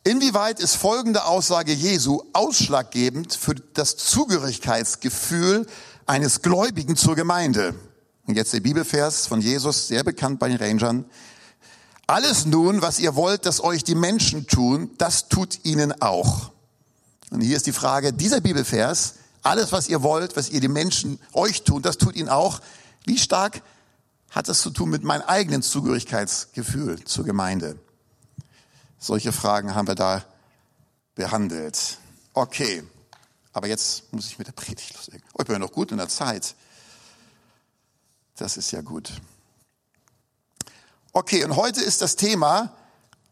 inwieweit 0.04 0.60
ist 0.60 0.76
folgende 0.76 1.24
Aussage 1.24 1.72
Jesu 1.72 2.22
ausschlaggebend 2.32 3.34
für 3.34 3.54
das 3.54 3.96
Zugehörigkeitsgefühl 3.96 5.66
eines 6.06 6.42
Gläubigen 6.42 6.96
zur 6.96 7.16
Gemeinde? 7.16 7.74
Und 8.26 8.36
jetzt 8.36 8.52
der 8.52 8.60
Bibelvers 8.60 9.26
von 9.26 9.40
Jesus, 9.40 9.88
sehr 9.88 10.04
bekannt 10.04 10.38
bei 10.38 10.48
den 10.48 10.58
Rangern. 10.58 11.04
Alles 12.06 12.44
nun, 12.44 12.82
was 12.82 12.98
ihr 12.98 13.14
wollt, 13.14 13.46
dass 13.46 13.62
euch 13.62 13.84
die 13.84 13.94
Menschen 13.94 14.46
tun, 14.46 14.90
das 14.98 15.28
tut 15.28 15.64
ihnen 15.64 16.00
auch. 16.02 16.50
Und 17.30 17.40
hier 17.40 17.56
ist 17.56 17.66
die 17.66 17.72
Frage, 17.72 18.12
dieser 18.12 18.40
Bibelvers, 18.40 19.14
alles, 19.42 19.72
was 19.72 19.88
ihr 19.88 20.02
wollt, 20.02 20.36
was 20.36 20.50
ihr 20.50 20.60
die 20.60 20.68
Menschen 20.68 21.18
euch 21.32 21.62
tun, 21.62 21.82
das 21.82 21.98
tut 21.98 22.16
ihnen 22.16 22.28
auch. 22.28 22.60
Wie 23.04 23.18
stark 23.18 23.62
hat 24.30 24.48
das 24.48 24.60
zu 24.60 24.70
tun 24.70 24.90
mit 24.90 25.02
meinem 25.02 25.22
eigenen 25.22 25.62
Zugehörigkeitsgefühl 25.62 27.04
zur 27.04 27.24
Gemeinde? 27.24 27.78
Solche 28.98 29.32
Fragen 29.32 29.74
haben 29.74 29.88
wir 29.88 29.94
da 29.94 30.24
behandelt. 31.14 31.98
Okay, 32.34 32.82
aber 33.52 33.66
jetzt 33.66 34.12
muss 34.12 34.26
ich 34.26 34.38
mit 34.38 34.46
der 34.46 34.52
Predigt 34.52 34.94
loslegen. 34.94 35.26
Oh, 35.32 35.40
ich 35.40 35.46
bin 35.46 35.54
ja 35.54 35.58
noch 35.58 35.72
gut 35.72 35.90
in 35.90 35.98
der 35.98 36.08
Zeit. 36.08 36.54
Das 38.36 38.56
ist 38.56 38.70
ja 38.70 38.82
gut. 38.82 39.10
Okay, 41.12 41.44
und 41.44 41.56
heute 41.56 41.80
ist 41.80 42.02
das 42.02 42.16
Thema, 42.16 42.76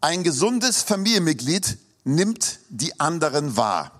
ein 0.01 0.25
gesundes 0.25 0.83
Familienmitglied 0.83 1.79
nimmt 2.05 2.59
die 2.69 2.99
anderen 2.99 3.57
wahr. 3.57 3.98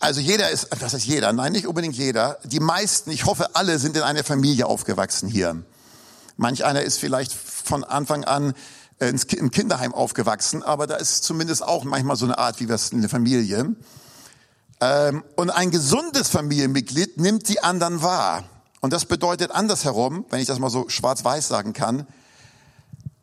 Also 0.00 0.20
jeder 0.20 0.50
ist, 0.50 0.68
was 0.78 0.92
heißt 0.92 1.06
jeder? 1.06 1.32
Nein, 1.32 1.52
nicht 1.52 1.66
unbedingt 1.66 1.96
jeder. 1.96 2.38
Die 2.44 2.60
meisten, 2.60 3.10
ich 3.10 3.26
hoffe 3.26 3.56
alle, 3.56 3.78
sind 3.78 3.96
in 3.96 4.02
einer 4.02 4.22
Familie 4.22 4.66
aufgewachsen 4.66 5.28
hier. 5.28 5.62
Manch 6.36 6.64
einer 6.64 6.82
ist 6.82 6.98
vielleicht 6.98 7.32
von 7.32 7.82
Anfang 7.82 8.24
an 8.24 8.54
äh, 9.00 9.12
im 9.36 9.50
Kinderheim 9.50 9.92
aufgewachsen, 9.92 10.62
aber 10.62 10.86
da 10.86 10.96
ist 10.96 11.24
zumindest 11.24 11.64
auch 11.64 11.84
manchmal 11.84 12.16
so 12.16 12.26
eine 12.26 12.38
Art, 12.38 12.60
wie 12.60 12.68
wir 12.68 12.76
es 12.76 12.90
in 12.90 13.00
der 13.00 13.10
Familie. 13.10 13.74
Ähm, 14.80 15.24
und 15.34 15.50
ein 15.50 15.72
gesundes 15.72 16.28
Familienmitglied 16.28 17.18
nimmt 17.18 17.48
die 17.48 17.62
anderen 17.62 18.00
wahr. 18.02 18.44
Und 18.80 18.92
das 18.92 19.04
bedeutet 19.04 19.50
andersherum, 19.50 20.24
wenn 20.30 20.40
ich 20.40 20.46
das 20.46 20.60
mal 20.60 20.70
so 20.70 20.88
schwarz-weiß 20.88 21.48
sagen 21.48 21.72
kann, 21.72 22.06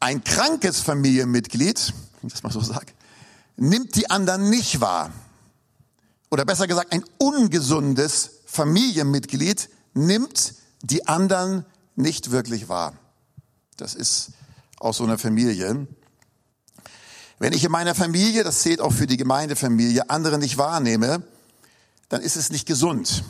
ein 0.02 0.24
krankes 0.26 0.82
Familienmitglied, 0.82 1.94
wenn 2.22 2.28
ich 2.28 2.34
das 2.34 2.44
mal 2.44 2.52
so 2.52 2.60
sage, 2.60 2.88
nimmt 3.56 3.96
die 3.96 4.10
anderen 4.10 4.50
nicht 4.50 4.82
wahr. 4.82 5.12
Oder 6.36 6.44
besser 6.44 6.68
gesagt, 6.68 6.92
ein 6.92 7.06
ungesundes 7.18 8.42
Familienmitglied 8.46 9.70
nimmt 9.94 10.56
die 10.82 11.08
anderen 11.08 11.64
nicht 11.96 12.30
wirklich 12.30 12.68
wahr. 12.68 13.00
Das 13.78 13.96
ist 13.96 14.32
aus 14.78 14.98
so 14.98 15.06
einer 15.06 15.18
Familie. 15.18 15.88
Wenn 17.40 17.54
ich 17.54 17.64
in 17.64 17.72
meiner 17.72 17.96
Familie, 17.96 18.44
das 18.44 18.60
zählt 18.60 18.82
auch 18.82 18.92
für 18.92 19.08
die 19.08 19.16
Gemeindefamilie, 19.16 20.10
andere 20.10 20.38
nicht 20.38 20.58
wahrnehme, 20.58 21.24
dann 22.10 22.22
ist 22.22 22.36
es 22.36 22.50
nicht 22.50 22.68
gesund. 22.68 23.24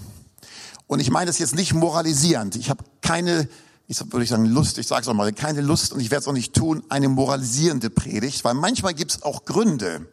Und 0.87 0.99
ich 0.99 1.11
meine 1.11 1.27
das 1.27 1.37
jetzt 1.37 1.53
nicht 1.53 1.75
moralisierend. 1.75 2.55
Ich 2.55 2.71
habe 2.71 2.83
keine, 3.01 3.47
ich 3.87 3.99
würde 4.11 4.25
sagen 4.25 4.45
Lust, 4.47 4.79
ich 4.79 4.87
sage 4.87 5.03
es 5.03 5.07
auch 5.07 5.13
mal, 5.13 5.31
keine 5.31 5.61
Lust 5.61 5.93
und 5.93 5.99
ich 5.99 6.09
werde 6.09 6.23
es 6.23 6.27
auch 6.27 6.33
nicht 6.33 6.55
tun, 6.55 6.81
eine 6.89 7.07
moralisierende 7.07 7.91
Predigt, 7.91 8.43
weil 8.45 8.55
manchmal 8.55 8.95
gibt 8.95 9.11
es 9.11 9.21
auch 9.21 9.45
Gründe 9.45 10.07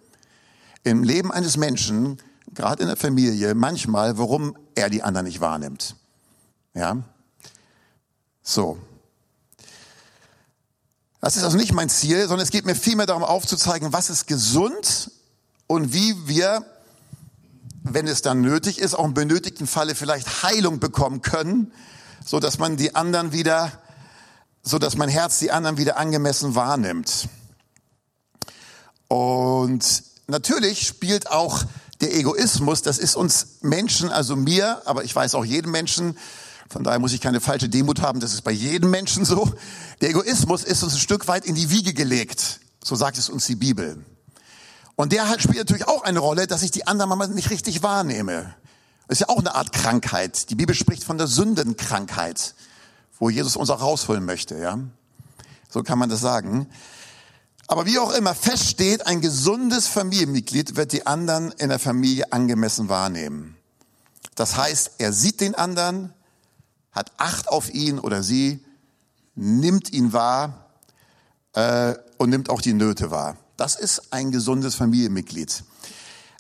im 0.85 1.03
Leben 1.05 1.33
eines 1.33 1.57
Menschen, 1.57 2.19
gerade 2.55 2.83
in 2.83 2.89
der 2.89 2.97
Familie, 2.97 3.55
manchmal, 3.55 4.19
warum 4.19 4.57
er 4.75 4.91
die 4.91 5.03
anderen 5.03 5.27
nicht 5.27 5.41
wahrnimmt. 5.41 5.97
Ja? 6.75 7.03
So. 8.43 8.79
Das 11.21 11.37
ist 11.37 11.45
also 11.45 11.57
nicht 11.57 11.73
mein 11.73 11.89
Ziel, 11.89 12.23
sondern 12.23 12.41
es 12.41 12.51
geht 12.51 12.67
mir 12.67 12.75
vielmehr 12.75 13.07
darum 13.07 13.23
aufzuzeigen, 13.23 13.93
was 13.93 14.11
ist 14.11 14.27
gesund 14.27 15.11
und 15.67 15.93
wie 15.93 16.17
wir 16.27 16.67
wenn 17.83 18.07
es 18.07 18.23
dann 18.23 18.41
nötig 18.41 18.79
ist, 18.79 18.95
auch 18.95 19.05
im 19.05 19.15
benötigten 19.15 19.67
Falle 19.67 19.95
vielleicht 19.95 20.43
Heilung 20.43 20.79
bekommen 20.79 21.23
können, 21.23 21.73
so 22.25 22.39
dass 22.39 22.59
man 22.59 22.77
die 22.77 22.95
anderen 22.95 23.33
wieder, 23.33 23.73
so 24.63 24.79
dass 24.79 24.97
mein 24.97 25.09
Herz 25.09 25.39
die 25.41 25.51
anderen 25.51 25.79
wieder 25.79 25.97
angemessen 25.97 26.55
wahrnimmt. 26.55 27.29
Und 29.09 30.05
natürlich 30.29 30.87
spielt 30.87 31.31
auch 31.31 31.65
der 32.03 32.15
Egoismus, 32.15 32.83
das 32.83 32.99
ist 32.99 33.15
uns 33.15 33.59
Menschen, 33.61 34.11
also 34.11 34.35
mir, 34.35 34.83
aber 34.87 35.05
ich 35.05 35.15
weiß 35.15 35.37
auch 35.37 35.45
jedem 35.45 35.71
Menschen, 35.71 36.19
von 36.69 36.83
daher 36.83 36.99
muss 36.99 37.13
ich 37.13 37.21
keine 37.21 37.41
falsche 37.41 37.69
Demut 37.69 38.01
haben, 38.01 38.19
das 38.19 38.35
ist 38.35 38.43
bei 38.43 38.51
jedem 38.51 38.91
Menschen 38.91 39.25
so. 39.25 39.53
Der 40.01 40.11
Egoismus 40.11 40.65
ist 40.65 40.83
uns 40.83 40.95
ein 40.95 40.99
Stück 40.99 41.29
weit 41.29 41.45
in 41.45 41.55
die 41.55 41.71
Wiege 41.71 41.95
gelegt. 41.95 42.61
So 42.83 42.97
sagt 42.97 43.19
es 43.19 43.29
uns 43.29 43.47
die 43.47 43.55
Bibel. 43.55 44.05
Und 44.97 45.13
der 45.13 45.27
spielt 45.39 45.59
natürlich 45.59 45.87
auch 45.87 46.03
eine 46.03 46.19
Rolle, 46.19 46.47
dass 46.47 46.63
ich 46.63 46.73
die 46.73 46.87
anderen 46.87 47.11
manchmal 47.11 47.29
nicht 47.29 47.51
richtig 47.51 47.83
wahrnehme. 47.83 48.55
Das 49.07 49.21
ist 49.21 49.21
ja 49.21 49.29
auch 49.29 49.39
eine 49.39 49.55
Art 49.55 49.73
Krankheit. 49.73 50.51
Die 50.51 50.55
Bibel 50.55 50.75
spricht 50.75 51.05
von 51.05 51.19
der 51.19 51.29
Sündenkrankheit, 51.29 52.55
wo 53.19 53.31
Jesus 53.31 53.55
uns 53.57 53.71
auch 53.71 53.81
rausholen 53.81 54.25
möchte, 54.25 54.59
ja. 54.59 54.79
So 55.69 55.83
kann 55.83 55.99
man 55.99 56.09
das 56.09 56.21
sagen. 56.21 56.67
Aber 57.73 57.87
wie 57.87 57.99
auch 57.99 58.13
immer, 58.13 58.35
feststeht, 58.35 59.07
ein 59.07 59.23
gesundes 59.23 59.89
Familienmitglied 59.89 60.77
wird 60.77 60.93
die 60.93 61.07
anderen 61.07 61.53
in 61.53 61.71
der 61.71 61.79
Familie 61.79 62.31
angemessen 62.31 62.91
wahrnehmen. 62.91 63.57
Das 64.35 64.59
heißt, 64.59 64.91
er 64.99 65.15
sieht 65.15 65.41
den 65.41 65.55
anderen, 65.55 66.13
hat 66.91 67.13
Acht 67.17 67.49
auf 67.49 67.73
ihn 67.73 67.99
oder 67.99 68.23
sie, 68.23 68.63
nimmt 69.37 69.91
ihn 69.91 70.13
wahr 70.13 70.67
äh, 71.55 71.95
und 72.19 72.29
nimmt 72.29 72.51
auch 72.51 72.61
die 72.61 72.75
Nöte 72.75 73.11
wahr. 73.11 73.39
Das 73.57 73.77
ist 73.77 74.13
ein 74.13 74.33
gesundes 74.33 74.75
Familienmitglied. 74.75 75.65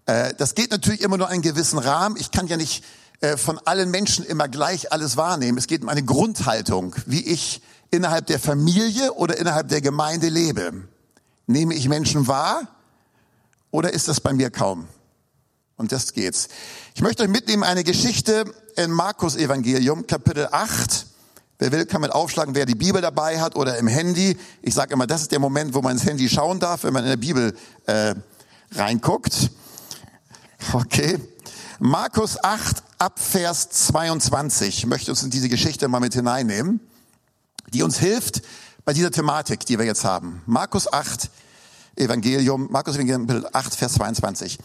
Äh, 0.05 0.35
das 0.35 0.55
geht 0.55 0.71
natürlich 0.71 1.01
immer 1.01 1.17
nur 1.17 1.29
einen 1.29 1.41
gewissen 1.41 1.79
Rahmen. 1.79 2.19
Ich 2.19 2.31
kann 2.31 2.47
ja 2.47 2.59
nicht 2.59 2.85
äh, 3.23 3.39
von 3.39 3.59
allen 3.65 3.91
Menschen 3.91 4.23
immer 4.27 4.49
gleich 4.49 4.93
alles 4.93 5.17
wahrnehmen. 5.17 5.57
Es 5.57 5.67
geht 5.67 5.81
um 5.81 5.89
eine 5.89 6.05
Grundhaltung, 6.05 6.95
wie 7.07 7.25
ich 7.25 7.62
innerhalb 7.91 8.27
der 8.27 8.39
Familie 8.39 9.15
oder 9.15 9.39
innerhalb 9.39 9.69
der 9.69 9.81
Gemeinde 9.81 10.29
lebe. 10.29 10.92
Nehme 11.47 11.75
ich 11.75 11.89
Menschen 11.89 12.27
wahr 12.27 12.69
oder 13.71 13.93
ist 13.93 14.09
das 14.09 14.21
bei 14.21 14.33
mir 14.33 14.51
kaum? 14.51 14.87
Und 15.77 15.93
das 15.93 16.13
geht's. 16.13 16.49
Ich 16.95 17.03
möchte 17.03 17.23
euch 17.23 17.29
mitnehmen 17.29 17.65
eine 17.65 17.83
Geschichte 17.85 18.45
in 18.77 18.91
Markus 18.91 19.37
Evangelium, 19.37 20.07
Kapitel 20.07 20.49
8. 20.51 21.07
Wer 21.59 21.73
will, 21.73 21.87
kann 21.87 22.01
mit 22.01 22.13
aufschlagen, 22.13 22.55
wer 22.55 22.67
die 22.67 22.75
Bibel 22.75 23.01
dabei 23.01 23.41
hat 23.41 23.57
oder 23.57 23.79
im 23.79 23.87
Handy. 23.87 24.37
Ich 24.63 24.75
sage 24.75 24.95
immer, 24.95 25.07
das 25.07 25.23
ist 25.23 25.33
der 25.33 25.39
Moment, 25.39 25.75
wo 25.75 25.83
man 25.83 25.93
ins 25.93 26.05
Handy 26.05 26.29
schauen 26.29 26.61
darf, 26.61 26.85
wenn 26.85 26.93
man 26.93 27.05
in 27.05 27.11
der 27.11 27.17
Bibel 27.17 27.57
äh, 27.87 28.15
reinguckt. 28.73 29.51
Okay. 30.73 31.19
Markus 31.79 32.43
8 32.43 32.83
ab 32.99 33.19
Vers 33.19 33.71
22 33.71 34.79
ich 34.79 34.87
möchte 34.87 35.11
uns 35.11 35.25
in 35.25 35.31
diese 35.31 35.49
Geschichte 35.49 35.89
mal 35.89 35.99
mit 35.99 36.15
hineinnehmen, 36.15 36.79
die 37.73 37.83
uns 37.83 37.99
hilft 37.99 38.43
bei 38.85 38.93
dieser 38.93 39.11
Thematik, 39.11 39.65
die 39.67 39.79
wir 39.79 39.87
jetzt 39.87 40.05
haben. 40.05 40.43
Markus 40.47 40.93
8 40.93 41.31
Evangelium, 41.97 42.69
Markus 42.71 42.97
Evangelium 42.97 43.47
8 43.53 43.75
Vers 43.75 43.95
22. 43.95 44.59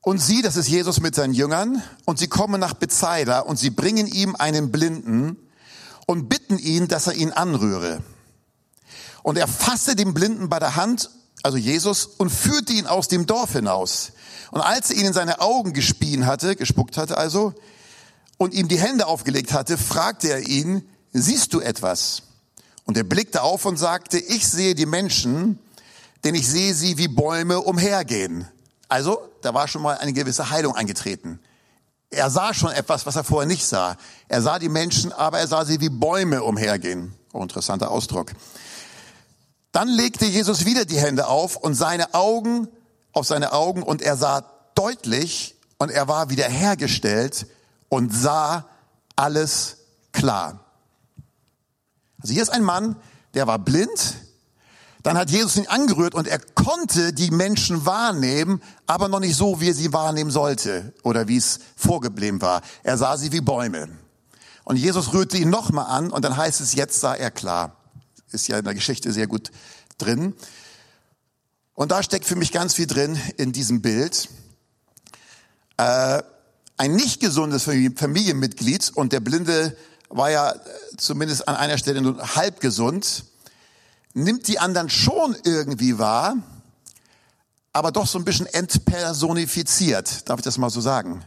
Und 0.00 0.18
sie, 0.18 0.42
das 0.42 0.56
ist 0.56 0.68
Jesus 0.68 1.00
mit 1.00 1.14
seinen 1.14 1.32
Jüngern, 1.32 1.82
und 2.04 2.18
sie 2.18 2.28
kommen 2.28 2.60
nach 2.60 2.74
Bethsaida 2.74 3.40
und 3.40 3.58
sie 3.58 3.70
bringen 3.70 4.06
ihm 4.06 4.36
einen 4.36 4.70
Blinden 4.70 5.38
und 6.06 6.28
bitten 6.28 6.58
ihn, 6.58 6.88
dass 6.88 7.06
er 7.06 7.14
ihn 7.14 7.32
anrühre. 7.32 8.02
Und 9.22 9.38
er 9.38 9.48
fasste 9.48 9.96
den 9.96 10.12
Blinden 10.12 10.50
bei 10.50 10.58
der 10.58 10.76
Hand, 10.76 11.10
also 11.42 11.56
Jesus, 11.56 12.04
und 12.04 12.30
führte 12.30 12.74
ihn 12.74 12.86
aus 12.86 13.08
dem 13.08 13.24
Dorf 13.24 13.52
hinaus. 13.54 14.12
Und 14.50 14.60
als 14.60 14.90
er 14.90 14.98
ihn 14.98 15.06
in 15.06 15.12
seine 15.14 15.40
Augen 15.40 15.72
gespien 15.72 16.26
hatte, 16.26 16.54
gespuckt 16.54 16.98
hatte 16.98 17.16
also, 17.16 17.54
und 18.36 18.52
ihm 18.52 18.68
die 18.68 18.78
Hände 18.78 19.06
aufgelegt 19.06 19.54
hatte, 19.54 19.78
fragte 19.78 20.28
er 20.28 20.40
ihn, 20.40 20.86
siehst 21.12 21.54
du 21.54 21.60
etwas? 21.60 22.24
Und 22.84 22.96
er 22.96 23.04
blickte 23.04 23.42
auf 23.42 23.64
und 23.64 23.78
sagte, 23.78 24.18
ich 24.18 24.46
sehe 24.46 24.74
die 24.74 24.86
Menschen, 24.86 25.58
denn 26.22 26.34
ich 26.34 26.48
sehe 26.48 26.74
sie 26.74 26.98
wie 26.98 27.08
Bäume 27.08 27.60
umhergehen. 27.60 28.48
Also, 28.88 29.18
da 29.42 29.54
war 29.54 29.68
schon 29.68 29.82
mal 29.82 29.96
eine 29.98 30.12
gewisse 30.12 30.50
Heilung 30.50 30.74
eingetreten. 30.74 31.40
Er 32.10 32.30
sah 32.30 32.54
schon 32.54 32.70
etwas, 32.70 33.06
was 33.06 33.16
er 33.16 33.24
vorher 33.24 33.48
nicht 33.48 33.66
sah. 33.66 33.96
Er 34.28 34.42
sah 34.42 34.58
die 34.58 34.68
Menschen, 34.68 35.12
aber 35.12 35.38
er 35.38 35.48
sah 35.48 35.64
sie 35.64 35.80
wie 35.80 35.88
Bäume 35.88 36.42
umhergehen. 36.42 37.14
Oh, 37.32 37.42
interessanter 37.42 37.90
Ausdruck. 37.90 38.32
Dann 39.72 39.88
legte 39.88 40.26
Jesus 40.26 40.64
wieder 40.66 40.84
die 40.84 41.00
Hände 41.00 41.26
auf 41.26 41.56
und 41.56 41.74
seine 41.74 42.14
Augen 42.14 42.68
auf 43.14 43.26
seine 43.26 43.52
Augen 43.52 43.82
und 43.82 44.02
er 44.02 44.16
sah 44.16 44.44
deutlich 44.74 45.54
und 45.78 45.90
er 45.90 46.08
war 46.08 46.30
wiederhergestellt 46.30 47.46
und 47.88 48.12
sah 48.12 48.66
alles 49.16 49.78
klar. 50.12 50.63
Also 52.20 52.32
hier 52.32 52.42
ist 52.42 52.50
ein 52.50 52.62
Mann, 52.62 52.96
der 53.34 53.46
war 53.46 53.58
blind, 53.58 54.16
dann 55.04 55.18
hat 55.18 55.30
Jesus 55.30 55.56
ihn 55.56 55.66
angerührt 55.66 56.14
und 56.14 56.26
er 56.26 56.38
konnte 56.38 57.12
die 57.12 57.30
Menschen 57.30 57.84
wahrnehmen, 57.84 58.62
aber 58.86 59.08
noch 59.08 59.20
nicht 59.20 59.36
so, 59.36 59.60
wie 59.60 59.68
er 59.68 59.74
sie 59.74 59.92
wahrnehmen 59.92 60.30
sollte 60.30 60.94
oder 61.02 61.28
wie 61.28 61.36
es 61.36 61.60
vorgeblieben 61.76 62.40
war. 62.40 62.62
Er 62.82 62.96
sah 62.96 63.18
sie 63.18 63.30
wie 63.30 63.42
Bäume. 63.42 63.88
Und 64.64 64.76
Jesus 64.76 65.12
rührte 65.12 65.36
ihn 65.36 65.50
nochmal 65.50 65.86
an 65.86 66.10
und 66.10 66.24
dann 66.24 66.38
heißt 66.38 66.62
es, 66.62 66.74
jetzt 66.74 67.00
sah 67.00 67.14
er 67.14 67.30
klar. 67.30 67.76
Ist 68.32 68.48
ja 68.48 68.58
in 68.58 68.64
der 68.64 68.72
Geschichte 68.72 69.12
sehr 69.12 69.26
gut 69.26 69.50
drin. 69.98 70.34
Und 71.74 71.92
da 71.92 72.02
steckt 72.02 72.24
für 72.24 72.36
mich 72.36 72.50
ganz 72.50 72.74
viel 72.74 72.86
drin 72.86 73.20
in 73.36 73.52
diesem 73.52 73.82
Bild. 73.82 74.30
Äh, 75.76 76.22
ein 76.78 76.94
nicht 76.94 77.20
gesundes 77.20 77.64
Familienmitglied 77.64 78.92
und 78.94 79.12
der 79.12 79.20
Blinde 79.20 79.76
war 80.14 80.30
ja 80.30 80.54
zumindest 80.96 81.48
an 81.48 81.56
einer 81.56 81.76
Stelle 81.76 82.00
nur 82.00 82.36
halb 82.36 82.60
gesund, 82.60 83.24
nimmt 84.14 84.46
die 84.46 84.60
anderen 84.60 84.88
schon 84.88 85.36
irgendwie 85.42 85.98
wahr, 85.98 86.36
aber 87.72 87.90
doch 87.90 88.06
so 88.06 88.18
ein 88.18 88.24
bisschen 88.24 88.46
entpersonifiziert, 88.46 90.28
darf 90.28 90.38
ich 90.38 90.44
das 90.44 90.56
mal 90.56 90.70
so 90.70 90.80
sagen. 90.80 91.24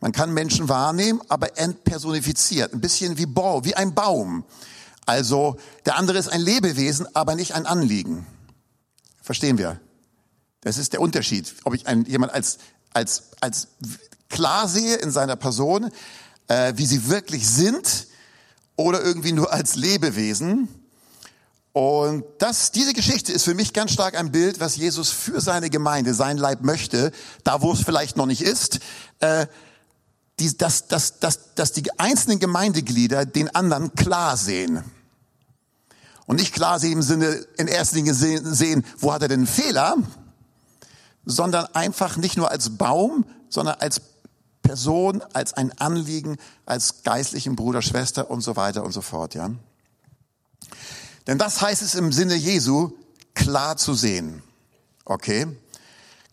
Man 0.00 0.12
kann 0.12 0.34
Menschen 0.34 0.68
wahrnehmen, 0.68 1.22
aber 1.28 1.56
entpersonifiziert, 1.56 2.74
ein 2.74 2.80
bisschen 2.80 3.16
wie, 3.16 3.24
Bau, 3.24 3.64
wie 3.64 3.74
ein 3.74 3.94
Baum. 3.94 4.44
Also 5.06 5.56
der 5.86 5.96
andere 5.96 6.18
ist 6.18 6.28
ein 6.28 6.40
Lebewesen, 6.40 7.06
aber 7.14 7.34
nicht 7.34 7.54
ein 7.54 7.64
Anliegen. 7.64 8.26
Verstehen 9.22 9.56
wir? 9.56 9.80
Das 10.60 10.76
ist 10.76 10.92
der 10.92 11.00
Unterschied, 11.00 11.54
ob 11.64 11.74
ich 11.74 11.86
einen, 11.86 12.04
jemand 12.04 12.34
als, 12.34 12.58
als, 12.92 13.30
als 13.40 13.68
klar 14.28 14.68
sehe 14.68 14.96
in 14.96 15.10
seiner 15.10 15.36
Person, 15.36 15.90
äh, 16.52 16.76
wie 16.76 16.84
sie 16.84 17.08
wirklich 17.08 17.48
sind, 17.48 18.08
oder 18.76 19.02
irgendwie 19.02 19.32
nur 19.32 19.52
als 19.52 19.74
Lebewesen. 19.74 20.68
Und 21.72 22.24
das, 22.38 22.72
diese 22.72 22.92
Geschichte 22.92 23.32
ist 23.32 23.44
für 23.44 23.54
mich 23.54 23.72
ganz 23.72 23.92
stark 23.92 24.18
ein 24.18 24.32
Bild, 24.32 24.60
was 24.60 24.76
Jesus 24.76 25.08
für 25.10 25.40
seine 25.40 25.70
Gemeinde, 25.70 26.12
sein 26.12 26.36
Leib 26.36 26.62
möchte, 26.62 27.12
da 27.44 27.62
wo 27.62 27.72
es 27.72 27.80
vielleicht 27.80 28.18
noch 28.18 28.26
nicht 28.26 28.42
ist, 28.42 28.80
äh, 29.20 29.46
die, 30.38 30.54
dass, 30.56 30.88
dass, 30.88 31.18
dass, 31.20 31.54
dass 31.54 31.72
die 31.72 31.98
einzelnen 31.98 32.38
Gemeindeglieder 32.38 33.24
den 33.24 33.54
anderen 33.54 33.94
klar 33.94 34.36
sehen. 34.36 34.84
Und 36.26 36.36
nicht 36.36 36.52
klar 36.52 36.78
sehen 36.78 36.92
im 36.92 37.02
Sinne, 37.02 37.46
in 37.56 37.68
erster 37.68 37.96
Linie 37.96 38.12
sehen, 38.12 38.54
sehen, 38.54 38.84
wo 38.98 39.12
hat 39.12 39.22
er 39.22 39.28
denn 39.28 39.40
einen 39.40 39.46
Fehler, 39.46 39.96
sondern 41.24 41.66
einfach 41.74 42.18
nicht 42.18 42.36
nur 42.36 42.50
als 42.50 42.76
Baum, 42.76 43.24
sondern 43.48 43.76
als 43.80 44.00
Person, 44.62 45.22
als 45.32 45.52
ein 45.54 45.76
Anliegen, 45.78 46.36
als 46.66 47.02
geistlichen 47.02 47.56
Bruder, 47.56 47.82
Schwester 47.82 48.30
und 48.30 48.40
so 48.40 48.56
weiter 48.56 48.84
und 48.84 48.92
so 48.92 49.02
fort, 49.02 49.34
ja. 49.34 49.50
Denn 51.26 51.38
das 51.38 51.60
heißt 51.60 51.82
es 51.82 51.94
im 51.94 52.12
Sinne 52.12 52.34
Jesu, 52.34 52.92
klar 53.34 53.76
zu 53.76 53.94
sehen. 53.94 54.42
Okay? 55.04 55.46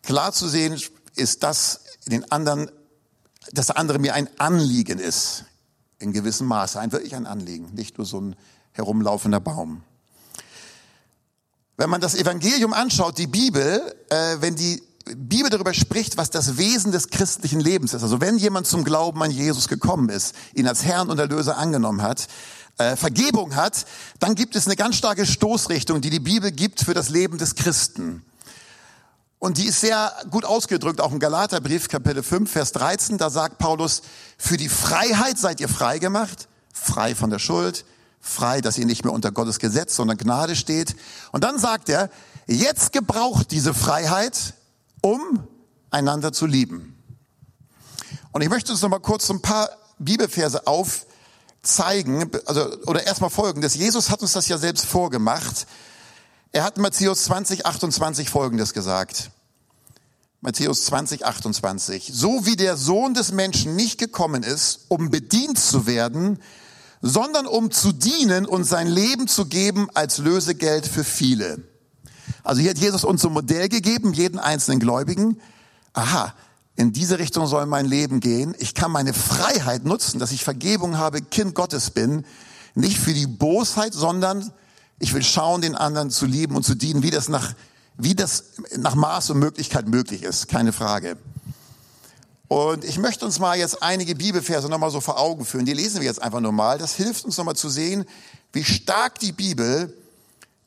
Klar 0.02 0.32
zu 0.32 0.48
sehen 0.48 0.80
ist 1.16 1.42
das 1.42 1.80
den 2.06 2.30
anderen, 2.30 2.70
dass 3.52 3.66
der 3.66 3.78
andere 3.78 3.98
mir 3.98 4.14
ein 4.14 4.28
Anliegen 4.38 4.98
ist. 4.98 5.44
In 5.98 6.12
gewissem 6.12 6.46
Maße. 6.46 6.80
Ein 6.80 6.92
wirklich 6.92 7.14
ein 7.14 7.26
Anliegen. 7.26 7.74
Nicht 7.74 7.98
nur 7.98 8.06
so 8.06 8.20
ein 8.20 8.36
herumlaufender 8.72 9.40
Baum. 9.40 9.82
Wenn 11.76 11.90
man 11.90 12.00
das 12.00 12.14
Evangelium 12.14 12.72
anschaut, 12.72 13.18
die 13.18 13.26
Bibel, 13.26 13.94
äh, 14.08 14.36
wenn 14.40 14.54
die 14.54 14.82
Bibel 15.04 15.50
darüber 15.50 15.72
spricht, 15.74 16.16
was 16.16 16.30
das 16.30 16.58
Wesen 16.58 16.92
des 16.92 17.08
christlichen 17.08 17.60
Lebens 17.60 17.94
ist. 17.94 18.02
Also 18.02 18.20
wenn 18.20 18.36
jemand 18.36 18.66
zum 18.66 18.84
Glauben 18.84 19.22
an 19.22 19.30
Jesus 19.30 19.68
gekommen 19.68 20.08
ist, 20.08 20.34
ihn 20.54 20.68
als 20.68 20.84
Herrn 20.84 21.08
und 21.08 21.18
Erlöser 21.18 21.56
angenommen 21.56 22.02
hat, 22.02 22.28
äh, 22.78 22.96
Vergebung 22.96 23.56
hat, 23.56 23.86
dann 24.18 24.34
gibt 24.34 24.56
es 24.56 24.66
eine 24.66 24.76
ganz 24.76 24.96
starke 24.96 25.26
Stoßrichtung, 25.26 26.00
die 26.00 26.10
die 26.10 26.20
Bibel 26.20 26.52
gibt 26.52 26.80
für 26.80 26.94
das 26.94 27.08
Leben 27.08 27.38
des 27.38 27.54
Christen. 27.54 28.24
Und 29.38 29.56
die 29.56 29.64
ist 29.64 29.80
sehr 29.80 30.12
gut 30.30 30.44
ausgedrückt, 30.44 31.00
auch 31.00 31.12
im 31.12 31.18
Galaterbrief, 31.18 31.88
Kapitel 31.88 32.22
5, 32.22 32.50
Vers 32.50 32.72
13, 32.72 33.16
da 33.16 33.30
sagt 33.30 33.56
Paulus, 33.56 34.02
für 34.36 34.58
die 34.58 34.68
Freiheit 34.68 35.38
seid 35.38 35.60
ihr 35.60 35.68
frei 35.68 35.98
gemacht, 35.98 36.46
frei 36.74 37.14
von 37.14 37.30
der 37.30 37.38
Schuld, 37.38 37.86
frei, 38.20 38.60
dass 38.60 38.76
ihr 38.76 38.84
nicht 38.84 39.02
mehr 39.02 39.14
unter 39.14 39.32
Gottes 39.32 39.58
Gesetz, 39.58 39.96
sondern 39.96 40.18
Gnade 40.18 40.56
steht. 40.56 40.94
Und 41.32 41.42
dann 41.42 41.58
sagt 41.58 41.88
er, 41.88 42.10
jetzt 42.46 42.92
gebraucht 42.92 43.50
diese 43.50 43.72
Freiheit, 43.72 44.54
um 45.00 45.46
einander 45.90 46.32
zu 46.32 46.46
lieben. 46.46 46.96
Und 48.32 48.42
ich 48.42 48.48
möchte 48.48 48.72
uns 48.72 48.82
noch 48.82 48.88
mal 48.88 49.00
kurz 49.00 49.30
ein 49.30 49.42
paar 49.42 49.70
Bibelverse 49.98 50.66
aufzeigen, 50.66 52.30
also, 52.46 52.78
oder 52.86 53.06
erstmal 53.06 53.30
folgendes. 53.30 53.74
Jesus 53.74 54.10
hat 54.10 54.22
uns 54.22 54.32
das 54.32 54.48
ja 54.48 54.58
selbst 54.58 54.86
vorgemacht. 54.86 55.66
Er 56.52 56.64
hat 56.64 56.78
Matthäus 56.78 57.24
20, 57.24 57.66
28 57.66 58.30
folgendes 58.30 58.72
gesagt. 58.72 59.30
Matthäus 60.40 60.86
20, 60.86 61.26
28. 61.26 62.10
So 62.14 62.46
wie 62.46 62.56
der 62.56 62.76
Sohn 62.76 63.14
des 63.14 63.30
Menschen 63.30 63.76
nicht 63.76 63.98
gekommen 63.98 64.42
ist, 64.42 64.86
um 64.88 65.10
bedient 65.10 65.58
zu 65.58 65.86
werden, 65.86 66.40
sondern 67.02 67.46
um 67.46 67.70
zu 67.70 67.92
dienen 67.92 68.46
und 68.46 68.64
sein 68.64 68.86
Leben 68.86 69.28
zu 69.28 69.46
geben 69.46 69.88
als 69.94 70.18
Lösegeld 70.18 70.86
für 70.86 71.04
viele. 71.04 71.62
Also 72.42 72.60
hier 72.60 72.70
hat 72.70 72.78
Jesus 72.78 73.04
uns 73.04 73.22
so 73.22 73.28
ein 73.28 73.34
Modell 73.34 73.68
gegeben, 73.68 74.12
jeden 74.12 74.38
einzelnen 74.38 74.80
Gläubigen. 74.80 75.40
Aha, 75.92 76.34
in 76.76 76.92
diese 76.92 77.18
Richtung 77.18 77.46
soll 77.46 77.66
mein 77.66 77.86
Leben 77.86 78.20
gehen. 78.20 78.54
Ich 78.58 78.74
kann 78.74 78.90
meine 78.90 79.12
Freiheit 79.12 79.84
nutzen, 79.84 80.18
dass 80.18 80.32
ich 80.32 80.44
Vergebung 80.44 80.96
habe, 80.96 81.20
Kind 81.20 81.54
Gottes 81.54 81.90
bin. 81.90 82.24
Nicht 82.74 82.98
für 82.98 83.12
die 83.12 83.26
Bosheit, 83.26 83.92
sondern 83.92 84.50
ich 84.98 85.12
will 85.12 85.22
schauen, 85.22 85.60
den 85.60 85.74
anderen 85.74 86.10
zu 86.10 86.26
lieben 86.26 86.56
und 86.56 86.64
zu 86.64 86.74
dienen, 86.74 87.02
wie 87.02 87.10
das 87.10 87.28
nach, 87.28 87.54
wie 87.96 88.14
das 88.14 88.44
nach 88.76 88.94
Maß 88.94 89.30
und 89.30 89.38
Möglichkeit 89.38 89.88
möglich 89.88 90.22
ist. 90.22 90.48
Keine 90.48 90.72
Frage. 90.72 91.16
Und 92.48 92.84
ich 92.84 92.98
möchte 92.98 93.24
uns 93.24 93.38
mal 93.38 93.56
jetzt 93.56 93.82
einige 93.82 94.14
Bibelverse 94.14 94.68
nochmal 94.68 94.90
so 94.90 95.00
vor 95.00 95.18
Augen 95.18 95.44
führen. 95.44 95.66
Die 95.66 95.72
lesen 95.72 96.00
wir 96.00 96.06
jetzt 96.06 96.20
einfach 96.20 96.40
nur 96.40 96.52
mal. 96.52 96.78
Das 96.78 96.94
hilft 96.94 97.24
uns 97.24 97.36
nochmal 97.36 97.56
zu 97.56 97.68
sehen, 97.68 98.04
wie 98.52 98.64
stark 98.64 99.18
die 99.18 99.32
Bibel 99.32 99.96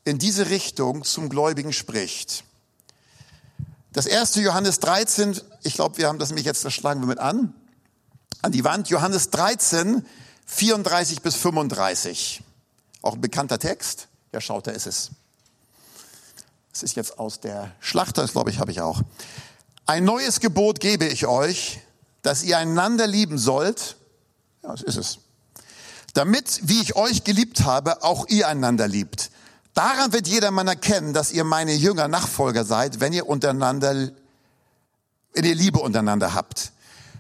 in 0.06 0.20
diese 0.20 0.50
Richtung 0.50 1.04
zum 1.04 1.30
Gläubigen 1.30 1.74
spricht. 1.74 2.44
Das 3.94 4.06
erste 4.06 4.42
Johannes 4.42 4.80
13, 4.80 5.40
ich 5.64 5.76
glaube, 5.76 5.98
wir 5.98 6.08
haben 6.08 6.20
das 6.20 6.30
nämlich 6.30 6.46
jetzt, 6.46 6.66
das 6.66 6.74
schlagen 6.74 7.02
wir 7.02 7.08
mit 7.08 7.20
an, 7.20 7.54
an 8.42 8.52
die 8.52 8.64
Wand. 8.64 8.90
Johannes 8.90 9.30
13, 9.30 10.06
34 10.46 11.22
bis 11.22 11.36
35. 11.36 12.42
Auch 13.02 13.14
ein 13.14 13.22
bekannter 13.22 13.60
Text. 13.60 14.08
Ja, 14.32 14.42
schaut, 14.42 14.68
da 14.68 14.72
ist 14.72 14.88
es. 14.88 15.12
Das 16.72 16.82
ist 16.82 16.96
jetzt 16.96 17.20
aus 17.20 17.40
der 17.40 17.72
Schlachter, 17.80 18.24
das 18.24 18.32
glaube 18.32 18.50
ich, 18.50 18.60
habe 18.60 18.72
ich 18.72 18.82
auch. 18.82 19.02
Ein 19.86 20.06
neues 20.06 20.40
Gebot 20.40 20.80
gebe 20.80 21.06
ich 21.06 21.28
euch, 21.28 21.80
dass 22.24 22.42
ihr 22.42 22.58
einander 22.58 23.06
lieben 23.06 23.38
sollt. 23.38 23.96
Ja, 24.64 24.72
das 24.72 24.82
ist 24.82 24.98
es. 24.98 25.20
Damit, 26.14 26.62
wie 26.64 26.82
ich 26.82 26.96
euch 26.96 27.24
geliebt 27.24 27.64
habe, 27.64 28.04
auch 28.04 28.28
ihr 28.28 28.48
einander 28.48 28.88
liebt. 28.88 29.30
Daran 29.74 30.14
wird 30.14 30.28
jedermann 30.28 30.68
erkennen, 30.68 31.14
dass 31.14 31.32
ihr 31.32 31.44
meine 31.44 31.74
Jünger, 31.74 32.08
Nachfolger 32.08 32.64
seid, 32.64 33.00
wenn 33.00 33.12
ihr 33.12 33.28
untereinander, 33.28 34.12
wenn 35.34 35.46
ihr 35.46 35.56
Liebe 35.56 35.80
untereinander 35.80 36.36
habt. 36.36 36.72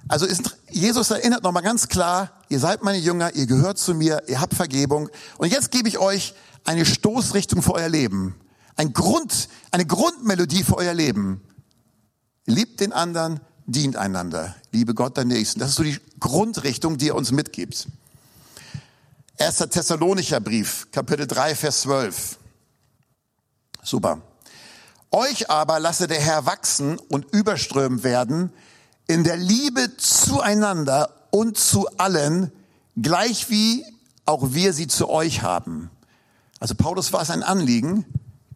Also 0.08 0.26
ist, 0.26 0.58
Jesus 0.70 1.10
erinnert 1.10 1.44
nochmal 1.44 1.63
ganz 1.63 1.88
klar, 1.88 2.32
ihr 2.50 2.60
seid 2.60 2.84
meine 2.84 3.00
Jünger, 3.00 3.34
ihr 3.34 3.48
gehört 3.48 3.80
zu 3.80 3.96
mir, 3.96 4.22
ihr 4.28 4.39
habt 4.39 4.54
Vergebung. 4.54 5.10
Und 5.38 5.52
jetzt 5.52 5.72
gebe 5.72 5.88
ich 5.88 5.98
euch 5.98 6.36
eine 6.63 6.86
Stoßrichtung 6.86 7.62
für 7.62 7.74
euer 7.74 7.89
Leben. 7.89 8.36
Ein 8.76 8.94
Grund, 8.94 9.50
eine 9.72 9.86
Grundmelodie 9.86 10.63
für 10.63 10.78
euer 10.78 10.94
Leben. 10.94 11.42
Liebt 12.46 12.82
den 12.82 12.92
anderen, 12.92 13.39
dient 13.66 13.96
einander. 13.96 14.56
Liebe 14.72 14.94
Gott 14.94 15.18
der 15.18 15.26
Nächsten. 15.26 15.60
Das 15.60 15.70
ist 15.70 15.76
so 15.76 15.84
die 15.84 16.00
Grundrichtung, 16.20 16.98
die 16.98 17.10
er 17.10 17.16
uns 17.16 17.32
mitgibt. 17.32 17.88
Erster 19.38 19.70
Thessalonicher 19.70 20.39
Brief, 20.39 20.88
Kapitel 20.92 21.26
3, 21.26 21.56
Vers 21.56 21.82
12. 21.82 22.38
Super. 23.84 24.22
Euch 25.12 25.50
aber 25.50 25.80
lasse 25.80 26.08
der 26.08 26.19
Herr 26.19 26.46
wachsen 26.46 26.98
und 26.98 27.26
überströmen 27.34 28.04
werden 28.04 28.52
in 29.08 29.24
der 29.24 29.38
Liebe 29.38 29.96
zueinander 29.98 31.10
und 31.30 31.58
zu 31.58 31.88
allen, 31.98 32.52
gleich 33.00 33.50
wie 33.50 33.86
auch 34.26 34.54
wir 34.54 34.74
sie 34.74 34.88
zu 34.88 35.10
euch 35.10 35.41
haben. 35.41 35.91
Also 36.60 36.76
Paulus 36.76 37.12
war 37.12 37.22
es 37.22 37.30
ein 37.30 37.43
Anliegen, 37.43 38.06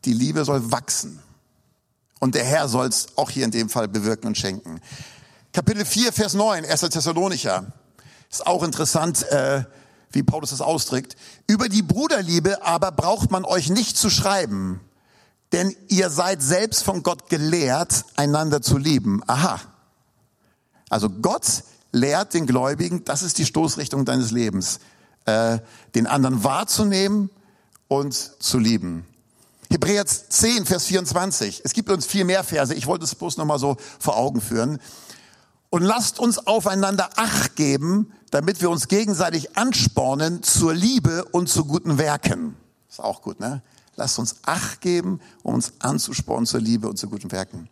die 0.06 0.14
Liebe 0.14 0.46
soll 0.46 0.72
wachsen. 0.72 1.22
Und 2.20 2.36
der 2.36 2.46
Herr 2.46 2.68
soll 2.68 2.88
es 2.88 3.08
auch 3.18 3.30
hier 3.30 3.46
in 3.46 3.52
dem 3.52 3.70
Fall 3.70 3.88
bewirken 3.88 4.28
und 4.28 4.38
schenken. 4.38 4.80
Kapitel 5.54 5.86
4, 5.86 6.14
Vers 6.14 6.34
9, 6.34 6.66
1. 6.66 6.82
Thessalonicher. 6.82 7.66
Ist 8.32 8.48
auch 8.48 8.64
interessant, 8.64 9.24
äh, 9.30 9.64
wie 10.12 10.24
Paulus 10.24 10.52
das 10.52 10.62
ausdrückt. 10.62 11.16
Über 11.48 11.70
die 11.70 11.82
Bruderliebe 11.82 12.64
aber 12.64 12.92
braucht 12.92 13.32
man 13.32 13.46
euch 13.46 13.70
nicht 13.70 13.98
zu 13.98 14.10
schreiben, 14.10 14.82
denn 15.52 15.76
ihr 15.88 16.10
seid 16.10 16.42
selbst 16.42 16.84
von 16.84 17.04
Gott 17.04 17.30
gelehrt, 17.30 18.06
einander 18.16 18.62
zu 18.62 18.78
lieben. 18.78 19.22
Aha. 19.28 19.60
Also 20.90 21.10
Gott 21.10 21.64
lehrt 21.92 22.34
den 22.34 22.46
Gläubigen, 22.46 23.04
das 23.06 23.24
ist 23.24 23.38
die 23.38 23.46
Stoßrichtung 23.46 24.06
deines 24.06 24.32
Lebens, 24.32 24.80
äh, 25.26 25.60
den 25.96 26.08
anderen 26.08 26.44
wahrzunehmen 26.44 27.30
und 27.88 28.14
zu 28.14 28.60
lieben. 28.60 29.06
Hebräer 29.70 30.06
10, 30.06 30.66
Vers 30.66 30.86
24. 30.86 31.62
Es 31.66 31.74
gibt 31.74 31.90
uns 31.90 32.06
viel 32.06 32.24
mehr 32.24 32.44
Verse. 32.44 32.74
Ich 32.74 32.88
wollte 32.88 33.04
es 33.04 33.16
bloß 33.16 33.38
nochmal 33.38 33.60
so 33.60 33.78
vor 34.00 34.16
Augen 34.16 34.40
führen. 34.40 34.80
Und 35.70 35.82
lasst 35.82 36.20
uns 36.20 36.48
aufeinander 36.48 37.10
Acht 37.18 37.58
geben, 37.58 38.14
damit 38.32 38.62
wir 38.62 38.70
uns 38.70 38.88
gegenseitig 38.88 39.58
anspornen 39.58 40.42
zur 40.42 40.74
Liebe 40.74 41.26
und 41.26 41.50
zu 41.50 41.66
guten 41.66 41.98
Werken. 41.98 42.56
Ist 42.90 43.02
auch 43.02 43.22
gut, 43.22 43.42
ne? 43.42 43.62
Lasst 43.98 44.20
uns 44.20 44.36
Acht 44.44 44.80
geben, 44.80 45.20
um 45.44 45.56
uns 45.56 45.74
anzuspornen 45.80 46.46
zur 46.46 46.62
Liebe 46.62 46.88
und 46.88 46.98
zu 46.98 47.10
guten 47.10 47.32
Werken. 47.32 47.68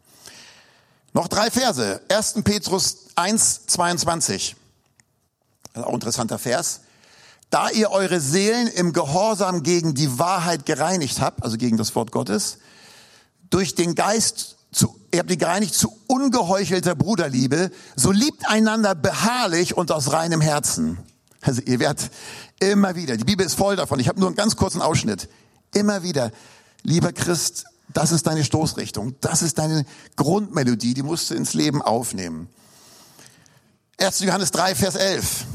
Noch 1.13 1.27
drei 1.27 1.49
Verse. 1.49 2.01
1. 2.09 2.43
Petrus 2.43 2.97
1, 3.15 3.67
22. 3.67 4.55
Das 5.71 5.81
ist 5.81 5.85
auch 5.85 5.89
ein 5.89 5.95
interessanter 5.95 6.39
Vers. 6.39 6.81
Da 7.51 7.69
ihr 7.69 7.91
eure 7.91 8.19
Seelen 8.19 8.67
im 8.67 8.91
Gehorsam 8.91 9.61
gegen 9.61 9.93
die 9.93 10.17
Wahrheit 10.17 10.65
gereinigt 10.65 11.21
habt, 11.21 11.43
also 11.43 11.57
gegen 11.57 11.77
das 11.77 11.95
Wort 11.95 12.11
Gottes, 12.11 12.57
durch 13.51 13.75
den 13.75 13.93
Geist 13.93 14.57
zu, 14.71 14.99
ihr 15.13 15.19
habt 15.19 15.29
die 15.29 15.37
gereinigt 15.37 15.75
zu 15.75 15.95
ungeheuchelter 16.07 16.95
Bruderliebe, 16.95 17.71
so 17.95 18.11
liebt 18.11 18.49
einander 18.49 18.95
beharrlich 18.95 19.77
und 19.77 19.91
aus 19.91 20.11
reinem 20.11 20.41
Herzen. 20.41 20.97
Also 21.41 21.61
ihr 21.61 21.79
werdet 21.79 22.09
immer 22.59 22.95
wieder, 22.95 23.15
die 23.15 23.23
Bibel 23.23 23.45
ist 23.45 23.53
voll 23.53 23.75
davon, 23.75 23.99
ich 23.99 24.07
habe 24.07 24.19
nur 24.19 24.27
einen 24.27 24.35
ganz 24.35 24.55
kurzen 24.55 24.81
Ausschnitt, 24.81 25.29
immer 25.75 26.03
wieder, 26.03 26.31
lieber 26.83 27.13
Christ, 27.13 27.65
das 27.93 28.11
ist 28.11 28.27
deine 28.27 28.43
Stoßrichtung, 28.43 29.15
das 29.21 29.41
ist 29.41 29.57
deine 29.57 29.85
Grundmelodie, 30.15 30.93
die 30.93 31.03
musst 31.03 31.29
du 31.29 31.35
ins 31.35 31.53
Leben 31.53 31.81
aufnehmen. 31.81 32.49
1. 33.97 34.19
Johannes 34.21 34.51
3, 34.51 34.75
Vers 34.75 34.95
11. 34.95 35.45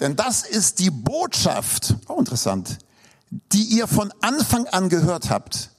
Denn 0.00 0.16
das 0.16 0.44
ist 0.44 0.78
die 0.78 0.90
Botschaft, 0.90 1.94
auch 2.06 2.18
interessant, 2.18 2.78
die 3.52 3.62
ihr 3.62 3.86
von 3.86 4.12
Anfang 4.20 4.66
an 4.66 4.88
gehört 4.88 5.30
habt, 5.30 5.70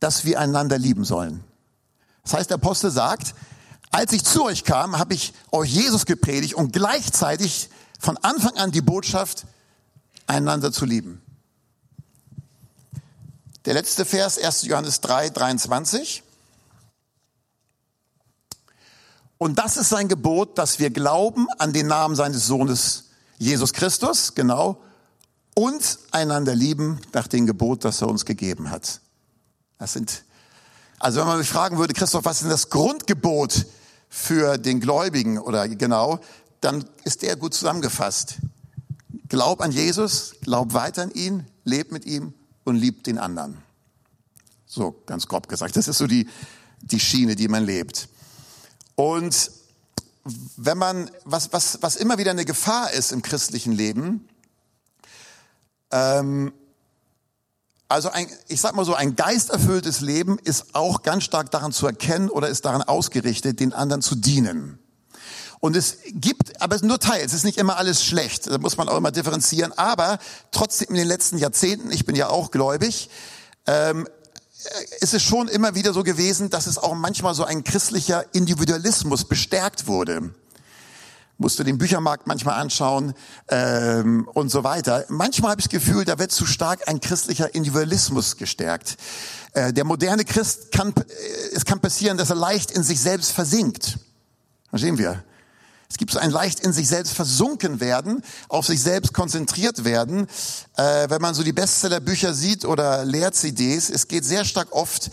dass 0.00 0.24
wir 0.24 0.40
einander 0.40 0.78
lieben 0.78 1.04
sollen. 1.04 1.44
Das 2.22 2.34
heißt, 2.34 2.50
der 2.50 2.56
Apostel 2.56 2.90
sagt, 2.90 3.34
als 3.90 4.12
ich 4.12 4.24
zu 4.24 4.44
euch 4.44 4.64
kam, 4.64 4.98
habe 4.98 5.14
ich 5.14 5.34
euch 5.50 5.70
Jesus 5.70 6.06
gepredigt 6.06 6.54
und 6.54 6.72
gleichzeitig 6.72 7.68
von 7.98 8.16
Anfang 8.18 8.56
an 8.56 8.70
die 8.70 8.80
Botschaft, 8.80 9.46
einander 10.26 10.72
zu 10.72 10.84
lieben. 10.84 11.20
Der 13.66 13.74
letzte 13.74 14.06
Vers, 14.06 14.38
1. 14.38 14.62
Johannes 14.62 15.02
3, 15.02 15.28
23. 15.28 16.22
Und 19.36 19.58
das 19.58 19.76
ist 19.76 19.90
sein 19.90 20.08
Gebot, 20.08 20.56
dass 20.56 20.78
wir 20.78 20.88
glauben 20.88 21.46
an 21.58 21.74
den 21.74 21.86
Namen 21.86 22.16
seines 22.16 22.46
Sohnes 22.46 23.10
Jesus 23.36 23.74
Christus, 23.74 24.34
genau, 24.34 24.82
und 25.54 25.98
einander 26.10 26.54
lieben 26.54 27.00
nach 27.12 27.28
dem 27.28 27.46
Gebot, 27.46 27.84
das 27.84 28.00
er 28.00 28.08
uns 28.08 28.24
gegeben 28.24 28.70
hat. 28.70 29.00
Das 29.78 29.92
sind, 29.92 30.24
also 30.98 31.20
wenn 31.20 31.26
man 31.26 31.38
mich 31.38 31.48
fragen 31.48 31.76
würde, 31.76 31.92
Christoph, 31.92 32.24
was 32.24 32.36
ist 32.36 32.42
denn 32.44 32.50
das 32.50 32.70
Grundgebot 32.70 33.66
für 34.08 34.56
den 34.56 34.80
Gläubigen 34.80 35.38
oder 35.38 35.68
genau, 35.68 36.20
dann 36.62 36.86
ist 37.04 37.20
der 37.20 37.36
gut 37.36 37.52
zusammengefasst. 37.52 38.36
Glaub 39.28 39.60
an 39.60 39.70
Jesus, 39.70 40.34
glaub 40.40 40.72
weiter 40.72 41.02
an 41.02 41.10
ihn, 41.10 41.46
leb 41.64 41.92
mit 41.92 42.06
ihm 42.06 42.32
und 42.64 42.76
lieb 42.76 43.04
den 43.04 43.18
anderen. 43.18 43.62
So 44.66 45.02
ganz 45.06 45.26
grob 45.26 45.48
gesagt. 45.48 45.76
Das 45.76 45.88
ist 45.88 45.98
so 45.98 46.06
die, 46.06 46.28
die 46.80 47.00
Schiene, 47.00 47.36
die 47.36 47.48
man 47.48 47.64
lebt. 47.64 48.08
Und 48.94 49.50
wenn 50.56 50.78
man, 50.78 51.10
was, 51.24 51.52
was, 51.52 51.82
was 51.82 51.96
immer 51.96 52.18
wieder 52.18 52.30
eine 52.30 52.44
Gefahr 52.44 52.92
ist 52.92 53.12
im 53.12 53.22
christlichen 53.22 53.72
Leben, 53.72 54.28
ähm, 55.90 56.52
also 57.88 58.10
ein, 58.10 58.28
ich 58.46 58.60
sag 58.60 58.76
mal 58.76 58.84
so, 58.84 58.94
ein 58.94 59.16
geisterfülltes 59.16 60.00
Leben 60.00 60.38
ist 60.38 60.76
auch 60.76 61.02
ganz 61.02 61.24
stark 61.24 61.50
daran 61.50 61.72
zu 61.72 61.86
erkennen 61.86 62.30
oder 62.30 62.48
ist 62.48 62.64
daran 62.64 62.82
ausgerichtet, 62.82 63.58
den 63.58 63.72
anderen 63.72 64.00
zu 64.00 64.14
dienen. 64.14 64.78
Und 65.60 65.76
es 65.76 65.98
gibt, 66.06 66.60
aber 66.62 66.74
es 66.74 66.80
ist 66.80 66.88
nur 66.88 66.98
Teil, 66.98 67.22
es 67.22 67.34
ist 67.34 67.44
nicht 67.44 67.58
immer 67.58 67.76
alles 67.76 68.02
schlecht, 68.02 68.50
da 68.50 68.56
muss 68.56 68.78
man 68.78 68.88
auch 68.88 68.96
immer 68.96 69.10
differenzieren, 69.10 69.72
aber 69.76 70.18
trotzdem 70.52 70.88
in 70.88 70.94
den 70.94 71.06
letzten 71.06 71.36
Jahrzehnten, 71.36 71.90
ich 71.90 72.06
bin 72.06 72.16
ja 72.16 72.30
auch 72.30 72.50
gläubig, 72.50 73.10
ähm, 73.66 74.08
ist 75.00 75.14
es 75.14 75.22
schon 75.22 75.48
immer 75.48 75.74
wieder 75.74 75.92
so 75.92 76.02
gewesen, 76.02 76.48
dass 76.48 76.66
es 76.66 76.78
auch 76.78 76.94
manchmal 76.94 77.34
so 77.34 77.44
ein 77.44 77.62
christlicher 77.62 78.24
Individualismus 78.34 79.24
bestärkt 79.26 79.86
wurde. 79.86 80.34
Musst 81.36 81.58
du 81.58 81.62
den 81.62 81.78
Büchermarkt 81.78 82.26
manchmal 82.26 82.60
anschauen 82.60 83.14
ähm, 83.48 84.28
und 84.34 84.50
so 84.50 84.62
weiter. 84.62 85.06
Manchmal 85.08 85.52
habe 85.52 85.60
ich 85.60 85.68
das 85.68 85.72
Gefühl, 85.72 86.04
da 86.04 86.18
wird 86.18 86.32
zu 86.32 86.44
stark 86.44 86.86
ein 86.86 87.00
christlicher 87.00 87.54
Individualismus 87.54 88.36
gestärkt. 88.36 88.98
Äh, 89.54 89.72
der 89.72 89.84
moderne 89.84 90.26
Christ 90.26 90.70
kann, 90.72 90.90
äh, 90.90 91.02
es 91.54 91.64
kann 91.64 91.80
passieren, 91.80 92.18
dass 92.18 92.28
er 92.28 92.36
leicht 92.36 92.70
in 92.70 92.82
sich 92.82 93.00
selbst 93.00 93.32
versinkt. 93.32 93.98
Verstehen 94.68 94.98
wir? 94.98 95.24
Es 95.90 95.96
gibt 95.96 96.12
so 96.12 96.20
ein 96.20 96.30
leicht 96.30 96.60
in 96.60 96.72
sich 96.72 96.88
selbst 96.88 97.14
versunken 97.14 97.80
werden, 97.80 98.22
auf 98.48 98.64
sich 98.64 98.80
selbst 98.80 99.12
konzentriert 99.12 99.84
werden. 99.84 100.28
Äh, 100.76 101.10
wenn 101.10 101.20
man 101.20 101.34
so 101.34 101.42
die 101.42 101.52
Bestsellerbücher 101.52 102.32
sieht 102.32 102.64
oder 102.64 103.04
Lehr-CDs, 103.04 103.90
es 103.90 104.06
geht 104.06 104.24
sehr 104.24 104.44
stark 104.44 104.72
oft 104.72 105.10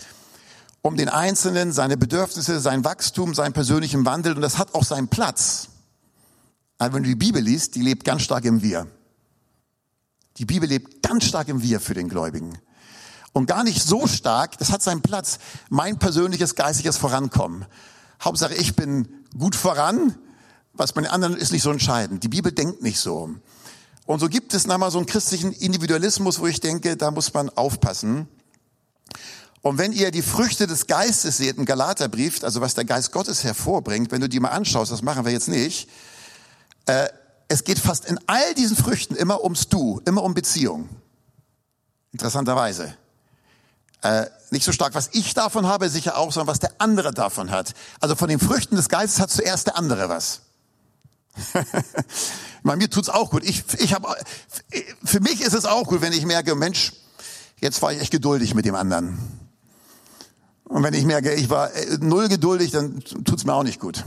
um 0.80 0.96
den 0.96 1.08
Einzelnen, 1.08 1.72
seine 1.72 1.96
Bedürfnisse, 1.96 2.60
sein 2.60 2.84
Wachstum, 2.84 3.34
seinen 3.34 3.52
persönlichen 3.52 4.06
Wandel 4.06 4.34
und 4.34 4.40
das 4.40 4.56
hat 4.56 4.74
auch 4.74 4.84
seinen 4.84 5.08
Platz. 5.08 5.68
Aber 6.78 6.94
wenn 6.94 7.02
du 7.02 7.08
die 7.08 7.16
Bibel 7.16 7.42
liest, 7.42 7.74
die 7.74 7.82
lebt 7.82 8.04
ganz 8.04 8.22
stark 8.22 8.44
im 8.44 8.62
Wir. 8.62 8.86
Die 10.36 10.44
Bibel 10.44 10.68
lebt 10.68 11.02
ganz 11.02 11.24
stark 11.24 11.48
im 11.48 11.60
Wir 11.60 11.80
für 11.80 11.94
den 11.94 12.08
Gläubigen. 12.08 12.56
Und 13.32 13.46
gar 13.46 13.64
nicht 13.64 13.82
so 13.82 14.06
stark, 14.06 14.56
das 14.58 14.70
hat 14.70 14.82
seinen 14.82 15.02
Platz, 15.02 15.40
mein 15.68 15.98
persönliches 15.98 16.54
geistiges 16.54 16.96
Vorankommen. 16.96 17.66
Hauptsache, 18.22 18.54
ich 18.54 18.76
bin 18.76 19.08
gut 19.36 19.56
voran, 19.56 20.16
was 20.78 20.92
bei 20.92 21.02
den 21.02 21.10
anderen 21.10 21.36
ist 21.36 21.52
nicht 21.52 21.62
so 21.62 21.70
entscheidend. 21.70 22.22
Die 22.22 22.28
Bibel 22.28 22.52
denkt 22.52 22.82
nicht 22.82 22.98
so. 22.98 23.30
Und 24.06 24.20
so 24.20 24.28
gibt 24.28 24.54
es 24.54 24.66
nochmal 24.66 24.90
so 24.90 24.98
einen 24.98 25.06
christlichen 25.06 25.52
Individualismus, 25.52 26.38
wo 26.38 26.46
ich 26.46 26.60
denke, 26.60 26.96
da 26.96 27.10
muss 27.10 27.34
man 27.34 27.50
aufpassen. 27.50 28.26
Und 29.60 29.76
wenn 29.76 29.92
ihr 29.92 30.10
die 30.10 30.22
Früchte 30.22 30.66
des 30.66 30.86
Geistes 30.86 31.36
seht 31.36 31.58
im 31.58 31.64
Galaterbrief, 31.64 32.42
also 32.42 32.60
was 32.60 32.74
der 32.74 32.84
Geist 32.84 33.12
Gottes 33.12 33.44
hervorbringt, 33.44 34.10
wenn 34.12 34.20
du 34.20 34.28
die 34.28 34.40
mal 34.40 34.50
anschaust, 34.50 34.92
das 34.92 35.02
machen 35.02 35.24
wir 35.24 35.32
jetzt 35.32 35.48
nicht, 35.48 35.90
äh, 36.86 37.08
es 37.48 37.64
geht 37.64 37.78
fast 37.78 38.04
in 38.06 38.18
all 38.26 38.54
diesen 38.54 38.76
Früchten 38.76 39.14
immer 39.16 39.42
ums 39.42 39.68
Du, 39.68 40.00
immer 40.06 40.22
um 40.22 40.34
Beziehung. 40.34 40.88
Interessanterweise. 42.12 42.94
Äh, 44.02 44.26
nicht 44.50 44.64
so 44.64 44.72
stark, 44.72 44.94
was 44.94 45.10
ich 45.12 45.34
davon 45.34 45.66
habe, 45.66 45.88
sicher 45.88 46.16
auch, 46.16 46.32
sondern 46.32 46.48
was 46.48 46.60
der 46.60 46.72
andere 46.78 47.12
davon 47.12 47.50
hat. 47.50 47.74
Also 48.00 48.14
von 48.14 48.28
den 48.28 48.38
Früchten 48.38 48.76
des 48.76 48.88
Geistes 48.88 49.20
hat 49.20 49.30
zuerst 49.30 49.66
der 49.66 49.76
andere 49.76 50.08
was. 50.08 50.42
Bei 52.62 52.76
mir 52.76 52.90
tut's 52.90 53.08
auch 53.08 53.30
gut. 53.30 53.44
Ich, 53.44 53.64
ich 53.78 53.94
hab, 53.94 54.06
für 55.04 55.20
mich 55.20 55.40
ist 55.40 55.54
es 55.54 55.64
auch 55.64 55.84
gut, 55.84 56.00
wenn 56.00 56.12
ich 56.12 56.26
merke, 56.26 56.54
Mensch, 56.54 56.92
jetzt 57.60 57.80
war 57.82 57.92
ich 57.92 58.00
echt 58.00 58.10
geduldig 58.10 58.54
mit 58.54 58.64
dem 58.64 58.74
anderen. 58.74 59.18
Und 60.64 60.82
wenn 60.82 60.94
ich 60.94 61.04
merke, 61.04 61.32
ich 61.34 61.48
war 61.48 61.72
äh, 61.74 61.98
null 62.00 62.28
geduldig, 62.28 62.70
dann 62.70 63.00
tut's 63.00 63.44
mir 63.44 63.54
auch 63.54 63.62
nicht 63.62 63.80
gut. 63.80 64.04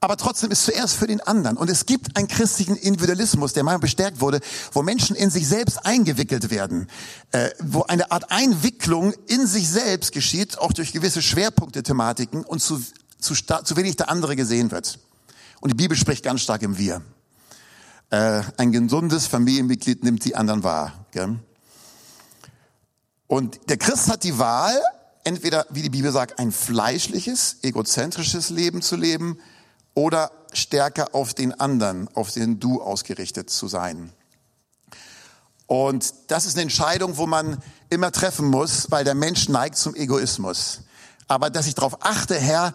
Aber 0.00 0.16
trotzdem 0.16 0.50
ist 0.50 0.64
zuerst 0.64 0.94
für 0.94 1.06
den 1.06 1.20
anderen. 1.20 1.56
Und 1.56 1.70
es 1.70 1.86
gibt 1.86 2.16
einen 2.16 2.28
christlichen 2.28 2.76
Individualismus, 2.76 3.54
der 3.54 3.64
mal 3.64 3.78
bestärkt 3.78 4.20
wurde, 4.20 4.40
wo 4.72 4.82
Menschen 4.82 5.16
in 5.16 5.30
sich 5.30 5.48
selbst 5.48 5.84
eingewickelt 5.86 6.50
werden, 6.50 6.88
äh, 7.32 7.48
wo 7.60 7.82
eine 7.84 8.10
Art 8.10 8.30
Einwicklung 8.30 9.14
in 9.26 9.46
sich 9.46 9.68
selbst 9.68 10.12
geschieht, 10.12 10.58
auch 10.58 10.72
durch 10.72 10.92
gewisse 10.92 11.22
Schwerpunkte, 11.22 11.82
Thematiken 11.82 12.44
und 12.44 12.60
zu, 12.60 12.80
zu, 13.18 13.34
zu 13.34 13.76
wenig 13.76 13.96
der 13.96 14.10
andere 14.10 14.36
gesehen 14.36 14.70
wird. 14.70 14.98
Und 15.60 15.70
die 15.70 15.76
Bibel 15.76 15.96
spricht 15.96 16.24
ganz 16.24 16.42
stark 16.42 16.62
im 16.62 16.78
Wir. 16.78 17.02
Äh, 18.10 18.42
ein 18.56 18.72
gesundes 18.72 19.26
Familienmitglied 19.26 20.04
nimmt 20.04 20.24
die 20.24 20.36
anderen 20.36 20.62
wahr. 20.62 20.92
Und 23.26 23.68
der 23.68 23.76
Christ 23.76 24.08
hat 24.08 24.22
die 24.22 24.38
Wahl, 24.38 24.80
entweder, 25.24 25.66
wie 25.70 25.82
die 25.82 25.90
Bibel 25.90 26.12
sagt, 26.12 26.38
ein 26.38 26.52
fleischliches, 26.52 27.56
egozentrisches 27.62 28.50
Leben 28.50 28.82
zu 28.82 28.96
leben 28.96 29.38
oder 29.94 30.30
stärker 30.52 31.14
auf 31.14 31.34
den 31.34 31.58
anderen, 31.58 32.08
auf 32.14 32.30
den 32.32 32.60
Du 32.60 32.80
ausgerichtet 32.80 33.50
zu 33.50 33.66
sein. 33.66 34.12
Und 35.66 36.14
das 36.28 36.46
ist 36.46 36.54
eine 36.54 36.62
Entscheidung, 36.62 37.16
wo 37.16 37.26
man 37.26 37.60
immer 37.90 38.12
treffen 38.12 38.46
muss, 38.46 38.90
weil 38.90 39.04
der 39.04 39.14
Mensch 39.14 39.48
neigt 39.48 39.76
zum 39.76 39.96
Egoismus. 39.96 40.82
Aber 41.26 41.50
dass 41.50 41.66
ich 41.66 41.74
darauf 41.74 42.04
achte, 42.04 42.38
Herr, 42.38 42.72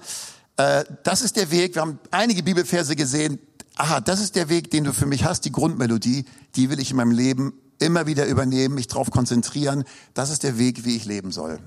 äh, 0.58 0.84
das 1.04 1.22
ist 1.22 1.36
der 1.36 1.52
Weg. 1.52 1.76
Wir 1.76 1.82
haben 1.82 2.00
einige 2.12 2.44
Bibelverse 2.44 2.96
gesehen. 2.96 3.40
Aha, 3.76 4.02
das 4.02 4.20
ist 4.20 4.36
der 4.36 4.50
Weg, 4.50 4.72
den 4.72 4.84
du 4.84 4.94
für 4.94 5.06
mich 5.06 5.24
hast, 5.24 5.46
die 5.46 5.52
Grundmelodie, 5.52 6.26
die 6.56 6.70
will 6.70 6.80
ich 6.80 6.92
in 6.92 6.98
meinem 6.98 7.12
Leben 7.12 7.54
immer 7.80 8.06
wieder 8.06 8.28
übernehmen, 8.28 8.76
mich 8.76 8.88
darauf 8.88 9.10
konzentrieren. 9.10 9.84
Das 10.14 10.30
ist 10.30 10.44
der 10.44 10.58
Weg, 10.58 10.86
wie 10.86 10.96
ich 10.96 11.06
leben 11.06 11.32
soll. 11.32 11.60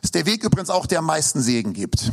Das 0.00 0.04
ist 0.04 0.14
der 0.14 0.26
Weg 0.26 0.44
übrigens 0.44 0.70
auch, 0.70 0.86
der 0.86 1.00
am 1.00 1.06
meisten 1.06 1.42
Segen 1.42 1.72
gibt. 1.72 2.12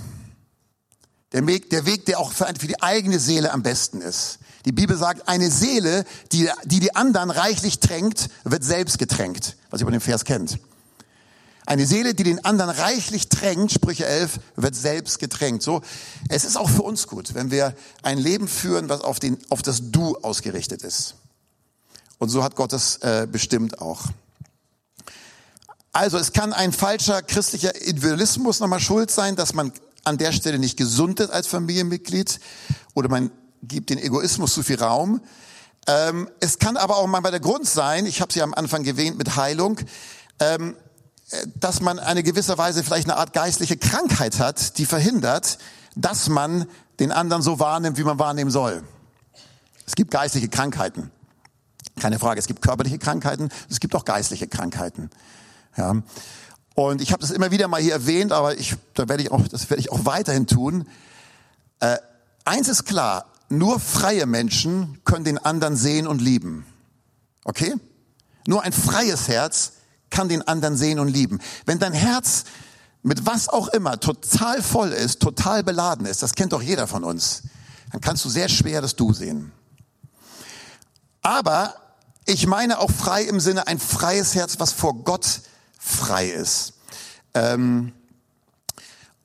Der 1.32 1.45
Weg, 1.45 1.69
der 1.69 1.86
Weg, 1.86 2.06
der 2.06 2.19
auch 2.19 2.32
für, 2.32 2.48
für 2.60 2.67
die 2.67 2.82
eigene 2.82 3.19
Seele 3.19 3.52
am 3.52 3.63
besten 3.63 4.02
ist. 4.02 4.39
Die 4.65 4.72
Bibel 4.72 4.98
sagt, 4.98 5.28
eine 5.30 5.50
Seele, 5.52 6.04
die, 6.32 6.50
die 6.65 6.80
die 6.80 6.95
anderen 6.95 7.30
reichlich 7.30 7.80
tränkt, 7.80 8.30
wird 8.43 8.63
selbst 8.63 8.98
getränkt, 9.00 9.56
was 9.69 9.80
ihr 9.80 9.84
über 9.84 9.91
den 9.91 10.02
Vers 10.02 10.26
kennt. 10.26 10.60
Eine 11.65 11.86
Seele, 11.86 12.15
die 12.15 12.24
den 12.24 12.43
anderen 12.43 12.72
reichlich 12.72 13.29
tränkt, 13.39 13.71
Sprüche 13.71 14.06
11, 14.06 14.39
wird 14.56 14.75
selbst 14.75 15.19
getränkt. 15.19 15.63
So, 15.63 15.82
es 16.30 16.45
ist 16.45 16.58
auch 16.58 16.69
für 16.69 16.84
uns 16.84 17.08
gut, 17.08 17.34
wenn 17.34 17.52
wir 17.52 17.73
ein 18.04 18.17
Leben 18.17 18.47
führen, 18.47 18.89
was 18.89 19.02
auf, 19.02 19.19
den, 19.19 19.38
auf 19.49 19.62
das 19.62 19.91
Du 19.91 20.17
ausgerichtet 20.17 20.84
ist. 20.84 21.15
Und 22.17 22.30
so 22.30 22.43
hat 22.43 22.56
Gott 22.56 22.73
es 22.73 22.97
äh, 22.97 23.28
bestimmt 23.32 23.82
auch. 23.82 24.06
Also 25.91 26.17
es 26.17 26.34
kann 26.34 26.54
ein 26.54 26.71
falscher 26.71 27.21
christlicher 27.21 27.75
Individualismus 27.82 28.60
nochmal 28.60 28.80
schuld 28.80 29.10
sein, 29.10 29.36
dass 29.36 29.54
man 29.54 29.71
an 30.04 30.17
der 30.17 30.32
Stelle 30.32 30.60
nicht 30.60 30.78
gesund 30.78 31.19
ist 31.19 31.32
als 31.32 31.47
Familienmitglied 31.47 32.39
oder 32.93 33.10
man 33.10 33.32
gibt 33.63 33.89
den 33.89 33.97
Egoismus 33.97 34.54
zu 34.54 34.63
viel 34.63 34.82
Raum. 34.82 35.21
Ähm, 35.88 36.30
es 36.39 36.60
kann 36.60 36.78
aber 36.78 36.97
auch 36.97 37.08
mal 37.08 37.21
der 37.21 37.39
Grund 37.39 37.67
sein, 37.67 38.06
ich 38.06 38.21
habe 38.21 38.34
ja 38.34 38.43
am 38.43 38.54
Anfang 38.54 38.86
erwähnt 38.86 39.17
mit 39.17 39.36
Heilung, 39.36 39.80
ähm, 40.39 40.75
dass 41.56 41.82
man 41.82 42.00
eine 42.00 42.24
gewisse 42.24 42.58
Weise 42.58 42.84
vielleicht 42.84 43.10
eine 43.10 43.18
Art 43.18 43.34
geistliche 43.34 43.78
Krankheit 43.78 44.39
hat, 44.39 44.78
die 44.78 44.86
verhindert, 44.86 45.58
dass 45.96 46.30
man 46.30 46.65
den 47.00 47.12
anderen 47.12 47.42
so 47.42 47.60
wahrnimmt, 47.60 47.98
wie 47.98 48.04
man 48.04 48.20
wahrnehmen 48.20 48.52
soll. 48.52 48.84
Es 49.86 49.96
gibt 49.96 50.12
geistliche 50.12 50.50
Krankheiten. 50.50 51.12
Keine 52.00 52.20
Frage, 52.20 52.39
es 52.39 52.48
gibt 52.48 52.62
körperliche 52.62 52.98
Krankheiten, 52.98 53.50
es 53.70 53.80
gibt 53.80 53.96
auch 53.96 54.06
geistliche 54.06 54.48
Krankheiten. 54.48 55.10
Ja. 55.76 56.02
Und 56.76 57.02
ich 57.02 57.12
habe 57.12 57.22
das 57.22 57.32
immer 57.32 57.52
wieder 57.52 57.68
mal 57.68 57.82
hier 57.82 57.94
erwähnt, 57.94 58.32
aber 58.32 58.58
ich, 58.58 58.76
da 58.94 59.10
werde 59.10 59.24
ich 59.24 59.32
auch, 59.32 59.48
das 59.48 59.70
werde 59.70 59.82
ich 59.82 59.92
auch 59.92 60.06
weiterhin 60.06 60.48
tun. 60.48 60.88
Äh, 61.80 61.98
eins 62.46 62.70
ist 62.70 62.86
klar, 62.86 63.26
nur 63.50 63.80
freie 63.80 64.26
Menschen 64.26 65.00
können 65.04 65.26
den 65.26 65.38
anderen 65.38 65.76
sehen 65.76 66.08
und 66.08 66.22
lieben. 66.22 66.65
Okay? 67.44 67.76
Nur 68.48 68.63
ein 68.63 68.72
freies 68.72 69.28
Herz 69.28 69.74
kann 70.10 70.30
den 70.30 70.48
anderen 70.48 70.76
sehen 70.76 71.00
und 71.00 71.08
lieben. 71.08 71.39
Wenn 71.65 71.80
dein 71.80 71.93
Herz 71.93 72.45
mit 73.04 73.26
was 73.26 73.48
auch 73.50 73.69
immer 73.69 74.00
total 74.00 74.62
voll 74.62 74.89
ist, 74.89 75.22
total 75.22 75.63
beladen 75.63 76.06
ist, 76.06 76.22
das 76.22 76.34
kennt 76.34 76.54
doch 76.54 76.62
jeder 76.62 76.88
von 76.88 77.04
uns, 77.04 77.43
dann 77.91 78.02
kannst 78.02 78.26
du 78.26 78.30
sehr 78.30 78.50
schwer 78.50 78.82
das 78.82 78.95
Du 78.95 79.13
sehen. 79.13 79.52
Aber 81.22 81.76
ich 82.26 82.48
meine 82.48 82.80
auch 82.80 82.91
frei 82.91 83.24
im 83.24 83.39
Sinne 83.39 83.67
ein 83.67 83.80
freies 83.80 84.36
Herz, 84.36 84.60
was 84.60 84.72
vor 84.72 85.04
Gott 85.04 85.41
frei 85.80 86.30
ist. 86.30 86.74
Ähm, 87.34 87.93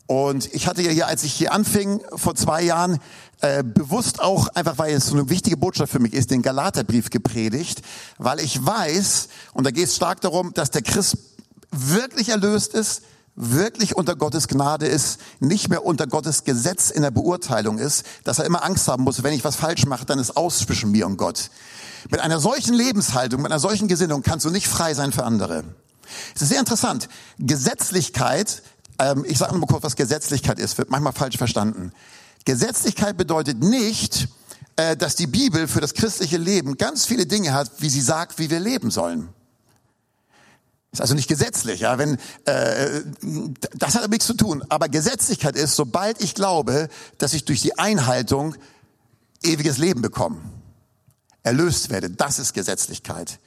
und 0.07 0.53
ich 0.53 0.66
hatte 0.66 0.83
ja 0.83 0.90
hier, 0.90 1.07
als 1.07 1.25
ich 1.25 1.33
hier 1.33 1.53
anfing, 1.53 2.03
vor 2.14 2.35
zwei 2.35 2.62
Jahren, 2.62 2.99
äh, 3.40 3.62
bewusst 3.62 4.20
auch, 4.20 4.49
einfach 4.49 4.79
weil 4.79 4.94
es 4.94 5.07
so 5.07 5.14
eine 5.14 5.29
wichtige 5.29 5.57
Botschaft 5.57 5.92
für 5.92 5.99
mich 5.99 6.14
ist, 6.14 6.31
den 6.31 6.42
Galaterbrief 6.42 7.11
gepredigt, 7.11 7.83
weil 8.18 8.40
ich 8.40 8.64
weiß, 8.64 9.29
und 9.53 9.64
da 9.64 9.70
geht 9.70 9.88
es 9.88 9.97
stark 9.97 10.20
darum, 10.20 10.55
dass 10.55 10.70
der 10.70 10.83
Christ 10.83 11.18
wirklich 11.70 12.29
erlöst 12.29 12.75
ist, 12.75 13.03
wirklich 13.37 13.97
unter 13.97 14.14
Gottes 14.14 14.49
Gnade 14.49 14.87
ist, 14.87 15.20
nicht 15.40 15.68
mehr 15.68 15.85
unter 15.85 16.07
Gottes 16.07 16.44
Gesetz 16.44 16.90
in 16.90 17.03
der 17.03 17.11
Beurteilung 17.11 17.79
ist, 17.79 18.05
dass 18.23 18.38
er 18.38 18.44
immer 18.44 18.64
Angst 18.64 18.87
haben 18.87 19.03
muss, 19.03 19.23
wenn 19.23 19.35
ich 19.35 19.44
was 19.44 19.57
falsch 19.57 19.87
mache, 19.87 20.05
dann 20.05 20.18
ist 20.18 20.37
aus 20.37 20.59
zwischen 20.61 20.90
mir 20.92 21.07
und 21.07 21.16
Gott. 21.16 21.51
Mit 22.11 22.20
einer 22.20 22.38
solchen 22.38 22.75
Lebenshaltung, 22.75 23.42
mit 23.42 23.51
einer 23.51 23.61
solchen 23.61 23.88
Gesinnung 23.88 24.23
kannst 24.23 24.44
du 24.44 24.51
nicht 24.51 24.68
frei 24.68 24.94
sein 24.94 25.12
für 25.12 25.25
andere. 25.25 25.64
Es 26.35 26.42
ist 26.42 26.51
sehr 26.51 26.61
interessant. 26.61 27.09
Gesetzlichkeit, 27.38 28.62
ähm, 28.99 29.25
ich 29.27 29.38
sage 29.38 29.57
mal 29.57 29.66
kurz, 29.66 29.83
was 29.83 29.97
Gesetzlichkeit 29.97 30.59
ist, 30.59 30.79
wird 30.79 30.90
manchmal 30.90 31.12
falsch 31.12 31.38
verstanden. 31.38 31.92
Gesetzlichkeit 32.44 33.16
bedeutet 33.16 33.61
nicht, 33.61 34.28
äh, 34.76 34.96
dass 34.96 35.16
die 35.16 35.26
Bibel 35.26 35.68
für 35.68 35.80
das 35.80 35.94
christliche 35.94 36.37
Leben 36.37 36.76
ganz 36.76 37.07
viele 37.07 37.26
Dinge 37.26 37.52
hat, 37.52 37.70
wie 37.78 37.88
sie 37.88 38.00
sagt, 38.00 38.38
wie 38.38 38.50
wir 38.50 38.61
leben 38.61 38.90
sollen. 38.90 39.28
Ist 40.92 41.00
also 41.00 41.14
nicht 41.14 41.28
gesetzlich, 41.28 41.80
ja. 41.80 41.98
Wenn 41.98 42.18
äh, 42.44 43.02
das 43.74 43.96
hat 43.96 44.09
nichts 44.11 44.26
zu 44.26 44.35
tun. 44.35 44.62
Aber 44.68 44.88
Gesetzlichkeit 44.88 45.57
ist, 45.57 45.74
sobald 45.74 46.22
ich 46.22 46.35
glaube, 46.35 46.88
dass 47.18 47.33
ich 47.33 47.44
durch 47.44 47.62
die 47.62 47.78
Einhaltung 47.78 48.54
ewiges 49.42 49.78
Leben 49.78 50.02
bekomme, 50.02 50.40
erlöst 51.42 51.90
werde, 51.90 52.11
das 52.11 52.38
ist 52.38 52.52
Gesetzlichkeit. 52.52 53.40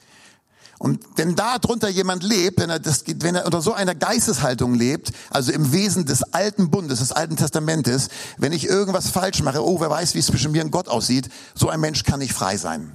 Und 0.78 1.00
wenn 1.16 1.34
da 1.34 1.58
drunter 1.58 1.88
jemand 1.88 2.22
lebt, 2.22 2.60
wenn 2.60 2.70
er, 2.70 2.78
das, 2.78 3.02
wenn 3.06 3.34
er 3.34 3.44
unter 3.44 3.60
so 3.60 3.72
einer 3.72 3.96
Geisteshaltung 3.96 4.74
lebt, 4.74 5.10
also 5.30 5.50
im 5.50 5.72
Wesen 5.72 6.06
des 6.06 6.22
alten 6.22 6.70
Bundes, 6.70 7.00
des 7.00 7.10
alten 7.10 7.36
Testamentes, 7.36 8.08
wenn 8.36 8.52
ich 8.52 8.66
irgendwas 8.66 9.10
falsch 9.10 9.42
mache, 9.42 9.64
oh, 9.64 9.80
wer 9.80 9.90
weiß, 9.90 10.14
wie 10.14 10.20
es 10.20 10.26
zwischen 10.26 10.52
mir 10.52 10.64
und 10.64 10.70
Gott 10.70 10.88
aussieht, 10.88 11.28
so 11.54 11.68
ein 11.68 11.80
Mensch 11.80 12.04
kann 12.04 12.20
nicht 12.20 12.32
frei 12.32 12.56
sein. 12.56 12.94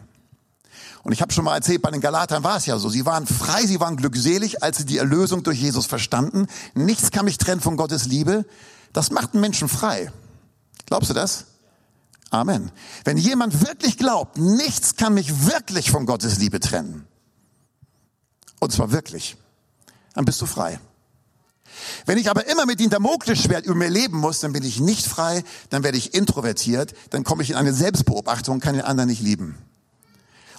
Und 1.04 1.12
ich 1.12 1.22
habe 1.22 1.34
schon 1.34 1.44
mal 1.44 1.56
erzählt, 1.56 1.82
bei 1.82 1.92
den 1.92 2.00
Galatern 2.00 2.46
war 2.46 2.56
es 2.56 2.66
ja 2.66 2.80
so. 2.80 2.88
Sie 2.88 3.06
waren 3.06 3.28
frei, 3.28 3.66
sie 3.66 3.82
waren 3.82 3.98
glückselig, 3.98 4.64
als 4.64 4.78
sie 4.78 4.86
die 4.86 4.98
Erlösung 4.98 5.44
durch 5.44 5.60
Jesus 5.60 5.86
verstanden. 5.86 6.48
Nichts 6.76 7.12
kann 7.12 7.26
mich 7.26 7.38
trennen 7.38 7.60
von 7.60 7.76
Gottes 7.76 8.06
Liebe. 8.06 8.46
Das 8.94 9.12
macht 9.12 9.34
einen 9.34 9.42
Menschen 9.42 9.68
frei. 9.68 10.14
Glaubst 10.86 11.10
du 11.10 11.14
das? 11.14 11.46
Amen. 12.30 12.72
Wenn 13.04 13.18
jemand 13.18 13.68
wirklich 13.68 13.98
glaubt, 13.98 14.38
nichts 14.38 14.96
kann 14.96 15.14
mich 15.14 15.46
wirklich 15.46 15.92
von 15.92 16.06
Gottes 16.06 16.40
Liebe 16.40 16.62
trennen, 16.62 17.06
und 18.64 18.72
zwar 18.72 18.92
wirklich. 18.92 19.36
Dann 20.14 20.26
bist 20.26 20.42
du 20.42 20.46
frei. 20.46 20.80
Wenn 22.06 22.18
ich 22.18 22.30
aber 22.30 22.48
immer 22.48 22.66
mit 22.66 22.80
dem 22.80 22.90
Damoklesschwert 22.90 23.66
über 23.66 23.76
mir 23.76 23.90
leben 23.90 24.18
muss, 24.18 24.40
dann 24.40 24.54
bin 24.54 24.64
ich 24.64 24.80
nicht 24.80 25.06
frei, 25.06 25.44
dann 25.70 25.84
werde 25.84 25.98
ich 25.98 26.14
introvertiert, 26.14 26.94
dann 27.10 27.24
komme 27.24 27.44
ich 27.44 27.52
in 27.52 27.56
eine 27.56 27.74
Selbstbeobachtung, 27.74 28.60
kann 28.60 28.76
den 28.76 28.84
anderen 28.84 29.10
nicht 29.10 29.22
lieben. 29.22 29.58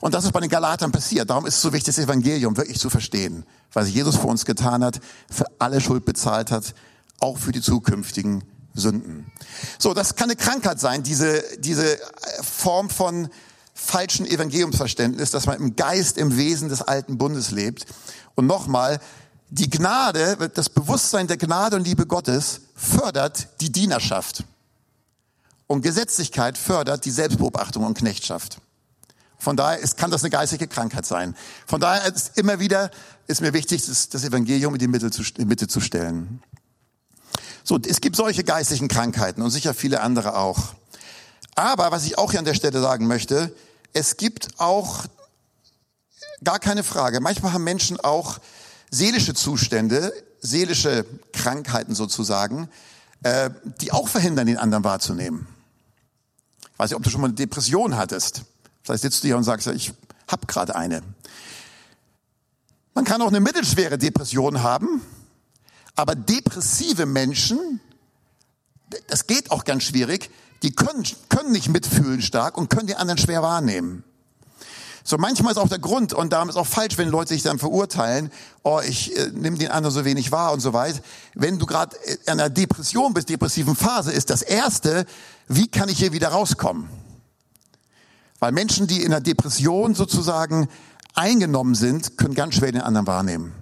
Und 0.01 0.12
das 0.12 0.25
ist 0.25 0.33
bei 0.33 0.40
den 0.40 0.51
Galatern 0.51 0.93
passiert. 0.93 1.31
Darum 1.31 1.47
ist 1.47 1.57
es 1.57 1.62
so 1.62 1.73
wichtig, 1.73 1.95
das 1.95 2.05
Evangelium 2.05 2.57
wirklich 2.57 2.79
zu 2.79 2.90
verstehen, 2.90 3.47
was 3.73 3.88
Jesus 3.88 4.17
für 4.17 4.27
uns 4.27 4.45
getan 4.45 4.85
hat, 4.85 5.01
für 5.31 5.47
alle 5.59 5.81
Schuld 5.81 6.05
bezahlt 6.05 6.51
hat, 6.51 6.75
auch 7.21 7.38
für 7.38 7.53
die 7.53 7.62
zukünftigen 7.62 8.45
Sünden. 8.75 9.33
So, 9.79 9.95
das 9.95 10.17
kann 10.17 10.29
eine 10.29 10.37
Krankheit 10.37 10.81
sein, 10.81 11.05
diese, 11.05 11.43
diese 11.59 11.99
Form 12.43 12.90
von 12.90 13.31
falschen 13.75 14.25
Evangeliumsverständnis, 14.25 15.31
dass 15.31 15.47
man 15.47 15.59
im 15.59 15.77
Geist, 15.77 16.17
im 16.17 16.37
Wesen 16.37 16.69
des 16.69 16.81
alten 16.81 17.19
Bundes 17.19 17.51
lebt. 17.51 17.87
Und 18.37 18.47
nochmal, 18.47 19.01
die 19.51 19.69
Gnade, 19.69 20.51
das 20.55 20.69
Bewusstsein 20.69 21.27
der 21.27 21.37
Gnade 21.37 21.77
und 21.77 21.85
Liebe 21.85 22.07
Gottes 22.07 22.63
fördert 22.75 23.49
die 23.61 23.71
Dienerschaft. 23.71 24.45
Und 25.67 25.83
Gesetzlichkeit 25.83 26.57
fördert 26.57 27.05
die 27.05 27.11
Selbstbeobachtung 27.11 27.85
und 27.85 27.99
Knechtschaft. 27.99 28.59
Von 29.39 29.57
daher 29.57 29.79
ist, 29.79 29.97
kann 29.97 30.11
das 30.11 30.23
eine 30.23 30.31
geistige 30.31 30.69
Krankheit 30.69 31.05
sein. 31.05 31.37
Von 31.67 31.81
daher 31.81 32.13
ist 32.13 32.39
immer 32.39 32.61
wieder, 32.61 32.91
ist 33.27 33.41
mir 33.41 33.53
wichtig, 33.53 33.85
das, 33.85 34.09
das 34.09 34.25
Evangelium 34.25 34.75
in 34.75 34.79
die 34.79 34.89
Mitte 34.89 35.11
zu, 35.11 35.23
in 35.37 35.49
Mitte 35.49 35.69
zu 35.69 35.81
stellen. 35.81 36.43
So, 37.63 37.79
es 37.79 38.01
gibt 38.01 38.17
solche 38.17 38.45
geistlichen 38.45 38.89
Krankheiten 38.89 39.43
und 39.43 39.51
sicher 39.51 39.75
viele 39.75 40.01
andere 40.01 40.37
auch. 40.37 40.75
Aber 41.55 41.93
was 41.93 42.05
ich 42.05 42.19
auch 42.19 42.31
hier 42.31 42.40
an 42.40 42.45
der 42.45 42.55
Stelle 42.55 42.81
sagen 42.81 43.07
möchte, 43.07 43.55
es 43.93 44.17
gibt 44.17 44.49
auch 44.59 45.05
gar 46.43 46.59
keine 46.59 46.83
Frage. 46.83 47.21
Manchmal 47.21 47.53
haben 47.53 47.64
Menschen 47.64 48.01
auch 48.01 48.38
seelische 48.90 49.35
Zustände, 49.35 50.12
seelische 50.40 51.07
Krankheiten 51.33 51.95
sozusagen, 51.95 52.69
äh, 53.23 53.51
die 53.81 53.93
auch 53.93 54.09
verhindern, 54.09 54.47
den 54.47 54.59
anderen 54.59 54.85
wahrzunehmen. 54.85 55.47
Ich 56.73 56.79
weiß 56.79 56.90
nicht, 56.90 56.97
ob 56.97 57.03
du 57.03 57.11
schon 57.11 57.21
mal 57.21 57.29
eine 57.29 57.35
Depression 57.35 57.97
hattest. 57.97 58.43
Vielleicht 58.83 59.03
sitzt 59.03 59.23
du 59.23 59.29
hier 59.29 59.37
und 59.37 59.45
sagst, 59.45 59.67
ich 59.69 59.93
habe 60.29 60.47
gerade 60.47 60.75
eine. 60.75 61.03
Man 62.95 63.05
kann 63.05 63.23
auch 63.23 63.29
eine 63.29 63.40
mittelschwere 63.40 63.97
Depression 63.97 64.62
haben, 64.62 65.03
aber 65.95 66.14
depressive 66.14 67.07
Menschen, 67.07 67.81
das 69.09 69.27
geht 69.27 69.51
auch 69.51 69.64
ganz 69.64 69.85
schwierig, 69.85 70.31
die 70.64 70.74
können, 70.74 71.05
können 71.29 71.53
nicht 71.53 71.68
mitfühlen 71.68 72.22
stark 72.22 72.57
und 72.57 72.70
können 72.70 72.87
die 72.87 72.96
anderen 72.96 73.18
schwer 73.18 73.42
wahrnehmen. 73.42 74.03
So 75.07 75.18
manchmal 75.18 75.53
ist 75.53 75.59
auch 75.59 75.68
der 75.68 75.79
Grund, 75.79 76.14
und 76.14 76.33
darum 76.33 76.48
ist 76.48 76.57
auch 76.57 76.66
falsch, 76.66 76.96
wenn 76.96 77.11
Leute 77.11 77.35
sich 77.35 77.42
dann 77.42 77.59
verurteilen, 77.59 78.33
oh, 78.62 78.81
ich 78.81 79.14
äh, 79.14 79.29
nehme 79.35 79.59
den 79.59 79.70
anderen 79.70 79.94
so 79.94 80.07
wenig 80.07 80.33
wahr 80.33 80.55
und 80.55 80.61
so 80.61 80.72
weit. 80.72 81.03
Wenn 81.35 81.59
du 81.59 81.66
gerade 81.66 81.94
in 82.24 82.33
einer 82.33 82.48
Depression 82.48 83.12
bist, 83.12 83.29
depressiven 83.29 83.77
Phase, 83.77 84.12
ist 84.12 84.31
das 84.31 84.40
Erste, 84.40 85.05
wie 85.46 85.68
kann 85.68 85.90
ich 85.90 85.98
hier 85.98 86.12
wieder 86.12 86.29
rauskommen? 86.29 86.88
Weil 88.38 88.53
Menschen, 88.53 88.87
die 88.87 89.03
in 89.03 89.12
einer 89.12 89.20
Depression 89.20 89.94
sozusagen 89.94 90.68
eingenommen 91.14 91.74
sind, 91.74 92.16
können 92.16 92.35
ganz 92.35 92.55
schwer 92.55 92.72
den 92.72 92.81
anderen 92.81 93.07
wahrnehmen. 93.07 93.53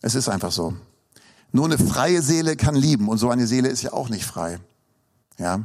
Es 0.00 0.14
ist 0.14 0.30
einfach 0.30 0.52
so. 0.52 0.74
Nur 1.52 1.66
eine 1.66 1.76
freie 1.76 2.22
Seele 2.22 2.56
kann 2.56 2.74
lieben 2.74 3.10
und 3.10 3.18
so 3.18 3.28
eine 3.28 3.46
Seele 3.46 3.68
ist 3.68 3.82
ja 3.82 3.92
auch 3.92 4.08
nicht 4.08 4.24
frei. 4.24 4.58
Ja. 5.38 5.60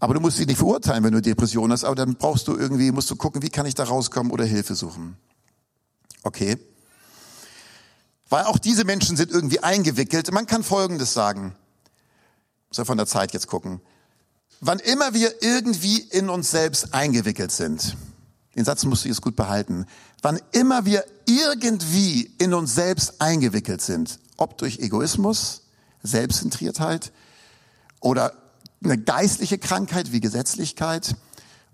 Aber 0.00 0.14
du 0.14 0.20
musst 0.20 0.36
sie 0.36 0.46
nicht 0.46 0.58
verurteilen, 0.58 1.02
wenn 1.02 1.12
du 1.12 1.20
Depression 1.20 1.72
hast, 1.72 1.84
aber 1.84 1.96
dann 1.96 2.14
brauchst 2.14 2.46
du 2.46 2.56
irgendwie, 2.56 2.92
musst 2.92 3.10
du 3.10 3.16
gucken, 3.16 3.42
wie 3.42 3.50
kann 3.50 3.66
ich 3.66 3.74
da 3.74 3.84
rauskommen 3.84 4.32
oder 4.32 4.44
Hilfe 4.44 4.74
suchen. 4.74 5.16
Okay. 6.22 6.56
Weil 8.28 8.44
auch 8.44 8.58
diese 8.58 8.84
Menschen 8.84 9.16
sind 9.16 9.30
irgendwie 9.30 9.60
eingewickelt. 9.60 10.30
Man 10.32 10.46
kann 10.46 10.62
Folgendes 10.62 11.14
sagen. 11.14 11.54
Muss 12.68 12.78
ja 12.78 12.84
von 12.84 12.98
der 12.98 13.06
Zeit 13.06 13.32
jetzt 13.32 13.46
gucken. 13.46 13.80
Wann 14.60 14.78
immer 14.80 15.14
wir 15.14 15.42
irgendwie 15.42 15.98
in 15.98 16.28
uns 16.28 16.50
selbst 16.50 16.92
eingewickelt 16.94 17.50
sind, 17.50 17.96
den 18.56 18.64
Satz 18.64 18.84
musst 18.84 19.04
du 19.04 19.08
jetzt 19.08 19.22
gut 19.22 19.36
behalten, 19.36 19.86
wann 20.20 20.40
immer 20.52 20.84
wir 20.84 21.04
irgendwie 21.26 22.30
in 22.38 22.54
uns 22.54 22.74
selbst 22.74 23.20
eingewickelt 23.20 23.80
sind, 23.80 24.18
ob 24.36 24.58
durch 24.58 24.80
Egoismus, 24.80 25.62
Selbstzentriertheit 26.02 27.12
oder 28.00 28.32
eine 28.82 28.98
geistliche 28.98 29.58
Krankheit 29.58 30.12
wie 30.12 30.20
Gesetzlichkeit 30.20 31.16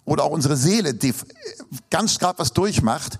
oder 0.05 0.25
auch 0.25 0.31
unsere 0.31 0.57
Seele, 0.57 0.95
die 0.95 1.15
ganz 1.91 2.19
gerade 2.19 2.39
was 2.39 2.53
durchmacht, 2.53 3.19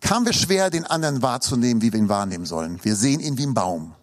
kann 0.00 0.24
wir 0.26 0.32
schwer, 0.32 0.70
den 0.70 0.84
anderen 0.84 1.22
wahrzunehmen, 1.22 1.80
wie 1.80 1.92
wir 1.92 2.00
ihn 2.00 2.08
wahrnehmen 2.08 2.44
sollen. 2.44 2.80
Wir 2.82 2.96
sehen 2.96 3.20
ihn 3.20 3.38
wie 3.38 3.46
ein 3.46 3.54
Baum. 3.54 3.94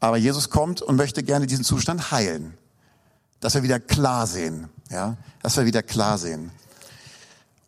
Aber 0.00 0.16
Jesus 0.16 0.50
kommt 0.50 0.82
und 0.82 0.96
möchte 0.96 1.22
gerne 1.22 1.46
diesen 1.46 1.64
Zustand 1.64 2.10
heilen. 2.10 2.54
Dass 3.40 3.54
wir 3.54 3.62
wieder 3.62 3.80
klar 3.80 4.26
sehen. 4.26 4.68
Ja, 4.90 5.16
dass 5.42 5.56
wir 5.56 5.66
wieder 5.66 5.82
klar 5.82 6.16
sehen. 6.16 6.50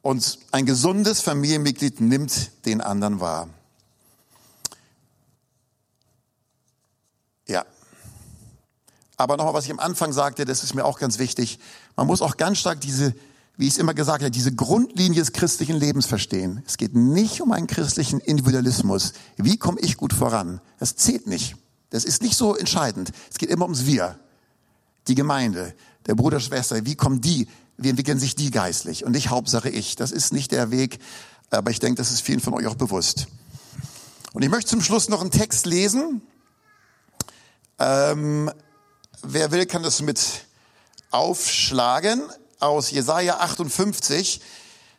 Und 0.02 0.38
ein 0.52 0.64
gesundes 0.64 1.20
Familienmitglied 1.20 2.00
nimmt 2.00 2.64
den 2.64 2.80
anderen 2.80 3.20
wahr. 3.20 3.48
Ja. 7.46 7.64
Aber 9.18 9.36
nochmal, 9.36 9.52
was 9.52 9.64
ich 9.64 9.72
am 9.72 9.80
Anfang 9.80 10.12
sagte, 10.12 10.44
das 10.44 10.62
ist 10.62 10.74
mir 10.74 10.84
auch 10.84 10.98
ganz 10.98 11.18
wichtig. 11.18 11.58
Man 11.96 12.06
muss 12.06 12.22
auch 12.22 12.36
ganz 12.36 12.58
stark 12.58 12.80
diese, 12.80 13.14
wie 13.56 13.66
ich 13.66 13.72
es 13.72 13.78
immer 13.78 13.92
gesagt 13.92 14.22
habe, 14.22 14.30
diese 14.30 14.54
Grundlinie 14.54 15.18
des 15.18 15.32
christlichen 15.32 15.76
Lebens 15.76 16.06
verstehen. 16.06 16.62
Es 16.66 16.76
geht 16.76 16.94
nicht 16.94 17.42
um 17.42 17.50
einen 17.50 17.66
christlichen 17.66 18.20
Individualismus. 18.20 19.12
Wie 19.36 19.58
komme 19.58 19.80
ich 19.80 19.96
gut 19.96 20.12
voran? 20.12 20.60
Das 20.78 20.94
zählt 20.94 21.26
nicht. 21.26 21.56
Das 21.90 22.04
ist 22.04 22.22
nicht 22.22 22.36
so 22.36 22.54
entscheidend. 22.54 23.10
Es 23.28 23.38
geht 23.38 23.50
immer 23.50 23.64
ums 23.64 23.86
Wir. 23.86 24.20
Die 25.08 25.16
Gemeinde, 25.16 25.74
der 26.06 26.14
Bruder, 26.14 26.38
Schwester, 26.38 26.86
wie 26.86 26.94
kommen 26.94 27.20
die, 27.20 27.48
wie 27.76 27.88
entwickeln 27.88 28.20
sich 28.20 28.36
die 28.36 28.52
geistlich? 28.52 29.04
Und 29.04 29.12
nicht 29.12 29.30
Hauptsache 29.30 29.68
ich. 29.68 29.96
Das 29.96 30.12
ist 30.12 30.32
nicht 30.32 30.52
der 30.52 30.70
Weg, 30.70 31.00
aber 31.50 31.72
ich 31.72 31.80
denke, 31.80 31.96
das 31.96 32.12
ist 32.12 32.20
vielen 32.20 32.40
von 32.40 32.54
euch 32.54 32.66
auch 32.66 32.76
bewusst. 32.76 33.26
Und 34.32 34.42
ich 34.42 34.50
möchte 34.50 34.70
zum 34.70 34.80
Schluss 34.80 35.08
noch 35.08 35.22
einen 35.22 35.32
Text 35.32 35.66
lesen. 35.66 36.22
Ähm, 37.80 38.52
wer 39.22 39.50
will, 39.50 39.66
kann 39.66 39.82
das 39.82 40.00
mit 40.02 40.20
aufschlagen 41.10 42.22
aus 42.60 42.90
Jesaja 42.90 43.38
58. 43.38 44.40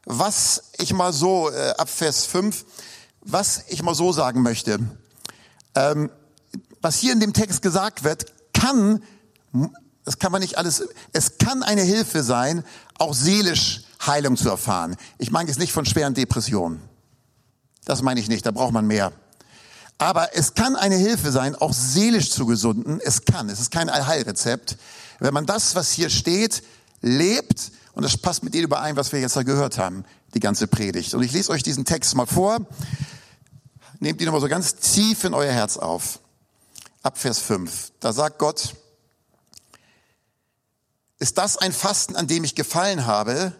Was 0.05 0.63
ich 0.77 0.93
mal 0.93 1.13
so, 1.13 1.51
äh, 1.51 1.71
ab 1.77 1.89
Vers 1.89 2.25
5, 2.25 2.65
was 3.21 3.65
ich 3.67 3.83
mal 3.83 3.93
so 3.95 4.11
sagen 4.11 4.41
möchte. 4.41 4.79
Ähm, 5.75 6.09
was 6.81 6.97
hier 6.97 7.13
in 7.13 7.19
dem 7.19 7.33
Text 7.33 7.61
gesagt 7.61 8.03
wird, 8.03 8.25
kann, 8.53 9.03
das 10.05 10.17
kann 10.17 10.31
man 10.31 10.41
nicht 10.41 10.57
alles, 10.57 10.87
es 11.11 11.37
kann 11.37 11.61
eine 11.61 11.81
Hilfe 11.81 12.23
sein, 12.23 12.63
auch 12.97 13.13
seelisch 13.13 13.83
Heilung 14.05 14.37
zu 14.37 14.49
erfahren. 14.49 14.95
Ich 15.17 15.31
meine 15.31 15.49
jetzt 15.49 15.59
nicht 15.59 15.73
von 15.73 15.85
schweren 15.85 16.13
Depressionen. 16.13 16.81
Das 17.85 18.01
meine 18.01 18.19
ich 18.19 18.29
nicht, 18.29 18.45
da 18.45 18.51
braucht 18.51 18.73
man 18.73 18.87
mehr. 18.87 19.11
Aber 19.99 20.35
es 20.35 20.53
kann 20.53 20.77
eine 20.77 20.95
Hilfe 20.95 21.31
sein, 21.31 21.55
auch 21.55 21.73
seelisch 21.73 22.31
zu 22.31 22.45
gesunden. 22.45 23.01
Es 23.03 23.25
kann, 23.25 23.49
es 23.49 23.59
ist 23.59 23.69
kein 23.69 23.89
Allheilrezept. 23.89 24.77
Wenn 25.19 25.33
man 25.33 25.45
das, 25.45 25.75
was 25.75 25.91
hier 25.91 26.09
steht, 26.09 26.63
lebt, 27.01 27.71
und 27.93 28.03
das 28.03 28.15
passt 28.15 28.41
mit 28.41 28.53
dem 28.53 28.63
überein, 28.63 28.95
was 28.95 29.11
wir 29.11 29.19
jetzt 29.19 29.35
da 29.35 29.43
gehört 29.43 29.77
haben, 29.77 30.05
die 30.33 30.39
ganze 30.39 30.67
Predigt. 30.67 31.13
Und 31.13 31.21
ich 31.21 31.33
lese 31.33 31.51
euch 31.51 31.63
diesen 31.63 31.83
Text 31.83 32.15
mal 32.15 32.25
vor. 32.25 32.65
Nehmt 33.99 34.21
ihn 34.21 34.25
nochmal 34.25 34.39
so 34.39 34.47
ganz 34.47 34.75
tief 34.75 35.25
in 35.25 35.33
euer 35.33 35.51
Herz 35.51 35.75
auf. 35.75 36.19
Ab 37.03 37.17
Vers 37.17 37.39
5. 37.39 37.91
Da 37.99 38.13
sagt 38.13 38.39
Gott, 38.39 38.75
ist 41.17 41.37
das 41.37 41.57
ein 41.57 41.73
Fasten, 41.73 42.15
an 42.15 42.27
dem 42.27 42.45
ich 42.45 42.55
gefallen 42.55 43.05
habe, 43.05 43.51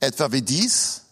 etwa 0.00 0.32
wie 0.32 0.42
dies? 0.42 1.02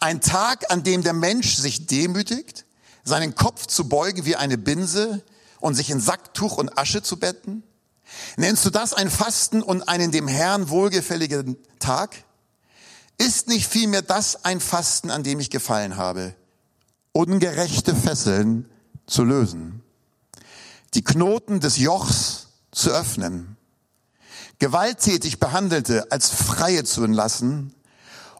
Ein 0.00 0.20
Tag, 0.20 0.72
an 0.72 0.82
dem 0.82 1.04
der 1.04 1.12
Mensch 1.12 1.54
sich 1.54 1.86
demütigt? 1.86 2.64
Seinen 3.04 3.34
Kopf 3.34 3.66
zu 3.66 3.88
beugen 3.88 4.24
wie 4.24 4.36
eine 4.36 4.58
Binse 4.58 5.22
und 5.60 5.74
sich 5.74 5.90
in 5.90 6.00
Sacktuch 6.00 6.56
und 6.56 6.78
Asche 6.78 7.02
zu 7.02 7.18
betten? 7.18 7.62
Nennst 8.36 8.64
du 8.64 8.70
das 8.70 8.92
ein 8.94 9.10
Fasten 9.10 9.62
und 9.62 9.88
einen 9.88 10.10
dem 10.10 10.28
Herrn 10.28 10.68
wohlgefälligen 10.68 11.56
Tag? 11.78 12.24
Ist 13.18 13.48
nicht 13.48 13.66
vielmehr 13.66 14.02
das 14.02 14.44
ein 14.44 14.60
Fasten, 14.60 15.10
an 15.10 15.22
dem 15.22 15.40
ich 15.40 15.50
gefallen 15.50 15.96
habe? 15.96 16.34
Ungerechte 17.12 17.94
Fesseln 17.94 18.68
zu 19.06 19.22
lösen, 19.22 19.82
die 20.94 21.04
Knoten 21.04 21.60
des 21.60 21.76
Jochs 21.76 22.48
zu 22.72 22.90
öffnen, 22.90 23.56
gewalttätig 24.58 25.38
Behandelte 25.38 26.10
als 26.10 26.30
Freie 26.30 26.84
zu 26.84 27.04
entlassen 27.04 27.74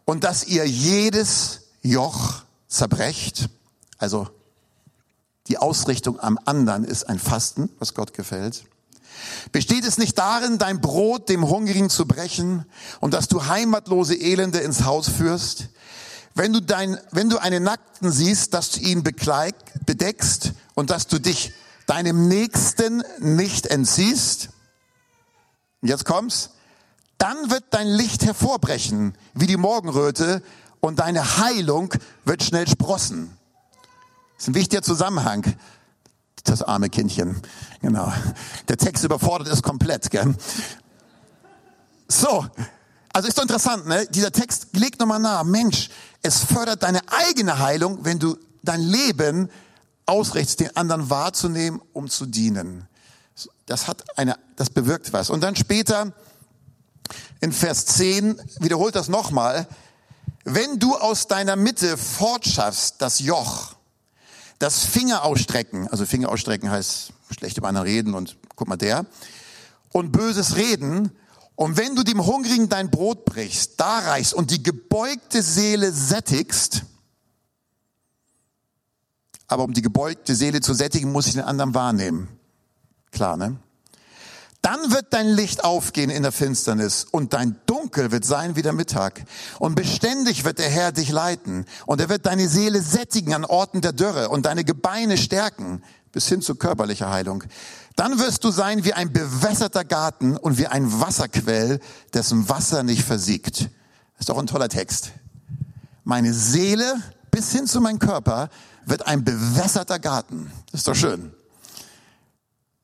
und 0.03 0.23
dass 0.23 0.45
ihr 0.45 0.65
jedes 0.65 1.61
Joch 1.81 2.43
zerbrecht, 2.67 3.49
also 3.97 4.29
die 5.47 5.57
Ausrichtung 5.57 6.19
am 6.19 6.39
anderen 6.45 6.83
ist 6.83 7.07
ein 7.07 7.19
Fasten, 7.19 7.69
was 7.79 7.93
Gott 7.93 8.13
gefällt. 8.13 8.65
Besteht 9.51 9.85
es 9.85 9.97
nicht 9.97 10.17
darin, 10.17 10.57
dein 10.57 10.81
Brot 10.81 11.29
dem 11.29 11.47
Hungrigen 11.47 11.89
zu 11.89 12.05
brechen 12.05 12.65
und 12.99 13.13
dass 13.13 13.27
du 13.27 13.45
heimatlose 13.45 14.15
Elende 14.15 14.59
ins 14.59 14.83
Haus 14.83 15.09
führst? 15.09 15.69
Wenn 16.33 16.51
du, 16.51 16.61
dein, 16.61 16.97
wenn 17.11 17.29
du 17.29 17.37
einen 17.37 17.63
Nackten 17.63 18.11
siehst, 18.11 18.53
dass 18.53 18.71
du 18.71 18.81
ihn 18.81 19.03
bekleid, 19.03 19.55
bedeckst 19.85 20.51
und 20.73 20.89
dass 20.89 21.07
du 21.07 21.19
dich 21.19 21.53
deinem 21.87 22.27
Nächsten 22.27 23.03
nicht 23.19 23.67
entziehst? 23.67 24.49
Jetzt 25.81 26.05
kommt's. 26.05 26.51
Dann 27.17 27.49
wird 27.49 27.63
dein 27.69 27.87
Licht 27.87 28.25
hervorbrechen 28.25 29.17
wie 29.33 29.47
die 29.47 29.55
Morgenröte 29.55 30.43
und 30.81 30.99
deine 30.99 31.37
Heilung 31.37 31.93
wird 32.25 32.43
schnell 32.43 32.67
sprossen. 32.67 33.37
Das 34.35 34.43
ist 34.43 34.47
ein 34.49 34.55
wichtiger 34.55 34.81
Zusammenhang. 34.81 35.55
Das 36.43 36.61
arme 36.61 36.89
Kindchen. 36.89 37.41
Genau. 37.81 38.13
Der 38.67 38.77
Text 38.77 39.03
überfordert 39.03 39.47
es 39.47 39.63
komplett, 39.63 40.11
gell? 40.11 40.35
So. 42.07 42.45
Also 43.11 43.27
ist 43.27 43.37
doch 43.37 43.43
interessant, 43.43 43.87
ne? 43.87 44.05
Dieser 44.11 44.31
Text 44.31 44.67
legt 44.73 44.99
nochmal 44.99 45.19
nahe. 45.19 45.43
Mensch, 45.43 45.89
es 46.21 46.43
fördert 46.43 46.83
deine 46.83 47.01
eigene 47.07 47.59
Heilung, 47.59 48.03
wenn 48.03 48.19
du 48.19 48.37
dein 48.61 48.81
Leben 48.81 49.49
ausrichtest, 50.05 50.59
den 50.59 50.75
anderen 50.77 51.09
wahrzunehmen, 51.09 51.81
um 51.93 52.09
zu 52.09 52.25
dienen. 52.25 52.87
Das 53.65 53.87
hat 53.87 54.17
eine, 54.17 54.37
das 54.55 54.69
bewirkt 54.69 55.13
was. 55.13 55.29
Und 55.29 55.41
dann 55.41 55.55
später 55.55 56.13
in 57.39 57.51
Vers 57.51 57.85
10 57.87 58.39
wiederholt 58.59 58.95
das 58.95 59.07
nochmal. 59.07 59.67
Wenn 60.43 60.77
du 60.79 60.95
aus 60.95 61.27
deiner 61.27 61.55
Mitte 61.55 61.97
fortschaffst 61.97 63.01
das 63.01 63.19
Joch, 63.19 63.75
das 64.59 64.85
Finger 64.85 65.23
ausstrecken, 65.23 65.87
also 65.87 66.05
Finger 66.05 66.29
ausstrecken 66.29 66.69
heißt 66.69 67.13
schlecht 67.31 67.57
über 67.57 67.67
anderen 67.67 67.87
reden 67.87 68.13
und 68.13 68.37
guck 68.55 68.67
mal 68.67 68.77
der, 68.77 69.05
und 69.91 70.11
böses 70.11 70.55
Reden, 70.55 71.11
und 71.55 71.77
wenn 71.77 71.95
du 71.95 72.03
dem 72.03 72.25
Hungrigen 72.25 72.67
dein 72.67 72.91
Brot 72.91 73.23
brichst, 73.25 73.79
da 73.79 73.99
reichst 73.99 74.33
und 74.33 74.51
die 74.51 74.61
gebeugte 74.61 75.41
Seele 75.41 75.91
sättigst, 75.91 76.83
aber 79.47 79.63
um 79.63 79.73
die 79.73 79.81
gebeugte 79.81 80.35
Seele 80.35 80.59
zu 80.59 80.73
sättigen, 80.73 81.11
muss 81.11 81.27
ich 81.27 81.33
den 81.33 81.43
anderen 81.43 81.73
wahrnehmen. 81.73 82.27
Klar, 83.11 83.37
ne? 83.37 83.57
Dann 84.61 84.91
wird 84.91 85.13
dein 85.13 85.27
Licht 85.27 85.63
aufgehen 85.63 86.09
in 86.09 86.23
der 86.23 86.31
Finsternis 86.31 87.05
und 87.09 87.33
dein 87.33 87.55
Dunkel 87.85 88.11
wird 88.11 88.25
sein 88.25 88.55
wie 88.55 88.63
der 88.63 88.73
Mittag. 88.73 89.25
Und 89.59 89.75
beständig 89.75 90.43
wird 90.43 90.57
der 90.57 90.69
Herr 90.69 90.91
dich 90.91 91.11
leiten 91.11 91.65
und 91.85 92.01
er 92.01 92.09
wird 92.09 92.25
deine 92.25 92.49
Seele 92.49 92.81
sättigen 92.81 93.35
an 93.35 93.45
Orten 93.45 93.81
der 93.81 93.93
Dürre 93.93 94.29
und 94.29 94.47
deine 94.47 94.63
Gebeine 94.63 95.17
stärken 95.17 95.83
bis 96.11 96.27
hin 96.27 96.41
zu 96.41 96.55
körperlicher 96.55 97.11
Heilung. 97.11 97.43
Dann 97.95 98.17
wirst 98.17 98.43
du 98.43 98.49
sein 98.49 98.85
wie 98.85 98.93
ein 98.93 99.13
bewässerter 99.13 99.85
Garten 99.85 100.35
und 100.35 100.57
wie 100.57 100.65
ein 100.65 100.99
Wasserquell, 100.99 101.79
dessen 102.11 102.49
Wasser 102.49 102.81
nicht 102.81 103.03
versiegt. 103.03 103.61
Das 103.61 104.21
ist 104.21 104.29
doch 104.29 104.39
ein 104.39 104.47
toller 104.47 104.69
Text. 104.69 105.11
Meine 106.03 106.33
Seele 106.33 106.95
bis 107.29 107.51
hin 107.51 107.67
zu 107.67 107.81
meinem 107.81 107.99
Körper 107.99 108.49
wird 108.87 109.05
ein 109.05 109.23
bewässerter 109.23 109.99
Garten. 109.99 110.51
Das 110.71 110.81
ist 110.81 110.87
doch 110.87 110.95
schön. 110.95 111.33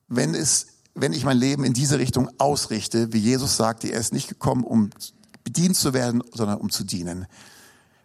Wenn 0.06 0.36
es 0.36 0.66
wenn 0.94 1.12
ich 1.12 1.24
mein 1.24 1.38
Leben 1.38 1.64
in 1.64 1.72
diese 1.72 1.98
Richtung 1.98 2.30
ausrichte, 2.38 3.12
wie 3.12 3.18
Jesus 3.18 3.56
sagte, 3.56 3.88
er 3.88 4.00
ist 4.00 4.12
nicht 4.12 4.28
gekommen, 4.28 4.64
um 4.64 4.90
bedient 5.44 5.76
zu 5.76 5.92
werden, 5.92 6.22
sondern 6.32 6.58
um 6.58 6.70
zu 6.70 6.84
dienen. 6.84 7.26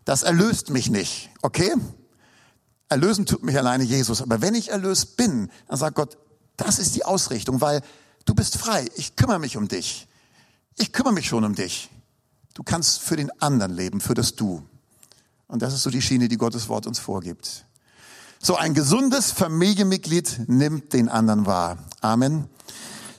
Das 0.06 0.23
erlöst 0.23 0.69
mich 0.69 0.89
nicht, 0.89 1.30
okay? 1.41 1.73
Erlösen 2.89 3.26
tut 3.26 3.43
mich 3.43 3.58
alleine 3.58 3.84
Jesus. 3.84 4.21
Aber 4.21 4.41
wenn 4.41 4.56
ich 4.56 4.69
erlöst 4.69 5.17
bin, 5.17 5.52
dann 5.67 5.78
sagt 5.78 5.95
Gott, 5.95 6.17
das 6.56 6.80
ist 6.80 6.95
die 6.95 7.04
Ausrichtung, 7.04 7.60
weil 7.60 7.82
du 8.26 8.34
bist 8.34 8.58
frei. 8.58 8.88
Ich 8.95 9.15
kümmere 9.15 9.39
mich 9.39 9.58
um 9.58 9.67
dich. 9.67 10.08
Ich 10.78 10.93
kümmere 10.93 11.13
mich 11.13 11.28
schon 11.28 11.43
um 11.43 11.56
dich. 11.56 11.89
Du 12.54 12.63
kannst 12.63 13.02
für 13.02 13.17
den 13.17 13.30
anderen 13.41 13.73
leben, 13.73 14.00
für 14.00 14.13
das 14.13 14.36
Du. 14.36 14.63
Und 15.47 15.62
das 15.62 15.73
ist 15.73 15.84
so 15.84 15.89
die 15.89 16.02
Schiene, 16.02 16.28
die 16.28 16.38
Gottes 16.38 16.69
Wort 16.69 16.88
uns 16.88 17.00
vorgibt. 17.00 17.65
So 18.40 18.56
ein 18.56 18.73
gesundes 18.73 19.31
Familienmitglied 19.31 20.48
nimmt 20.48 20.94
den 20.94 21.10
anderen 21.10 21.46
wahr. 21.46 21.77
Amen. 22.02 22.48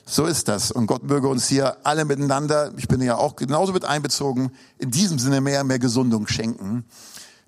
So 0.09 0.25
ist 0.25 0.47
das. 0.47 0.71
Und 0.71 0.87
Gott 0.87 1.03
möge 1.03 1.27
uns 1.27 1.47
hier 1.47 1.77
alle 1.85 2.03
miteinander, 2.03 2.73
ich 2.77 2.87
bin 2.87 2.99
ja 2.99 3.15
auch 3.15 3.35
genauso 3.35 3.73
mit 3.73 3.85
einbezogen, 3.85 4.51
in 4.79 4.89
diesem 4.89 5.19
Sinne 5.19 5.39
mehr, 5.39 5.63
mehr 5.63 5.77
Gesundung 5.77 6.25
schenken. 6.25 6.83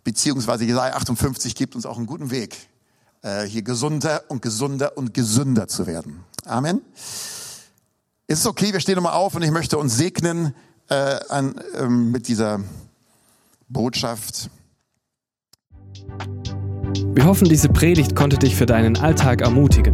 Beziehungsweise 0.03 0.65
Jesaja 0.65 0.93
58 0.93 1.55
gibt 1.55 1.73
uns 1.75 1.87
auch 1.87 1.97
einen 1.97 2.05
guten 2.05 2.29
Weg, 2.29 2.55
äh, 3.23 3.45
hier 3.45 3.63
gesunder 3.63 4.21
und 4.27 4.43
gesunder 4.43 4.95
und 4.95 5.15
gesünder 5.15 5.67
zu 5.67 5.87
werden. 5.87 6.23
Amen. 6.45 6.81
Ist 8.27 8.39
es 8.39 8.45
okay, 8.45 8.71
wir 8.73 8.79
stehen 8.79 8.95
nochmal 8.95 9.13
auf 9.13 9.33
und 9.33 9.41
ich 9.41 9.51
möchte 9.51 9.79
uns 9.79 9.97
segnen 9.97 10.53
äh, 10.87 11.19
an, 11.29 11.55
ähm, 11.79 12.11
mit 12.11 12.27
dieser 12.27 12.59
Botschaft. 13.69 14.51
Wir 17.13 17.25
hoffen, 17.25 17.49
diese 17.49 17.69
Predigt 17.69 18.15
konnte 18.15 18.37
dich 18.37 18.55
für 18.55 18.67
deinen 18.67 18.97
Alltag 18.97 19.41
ermutigen. 19.41 19.93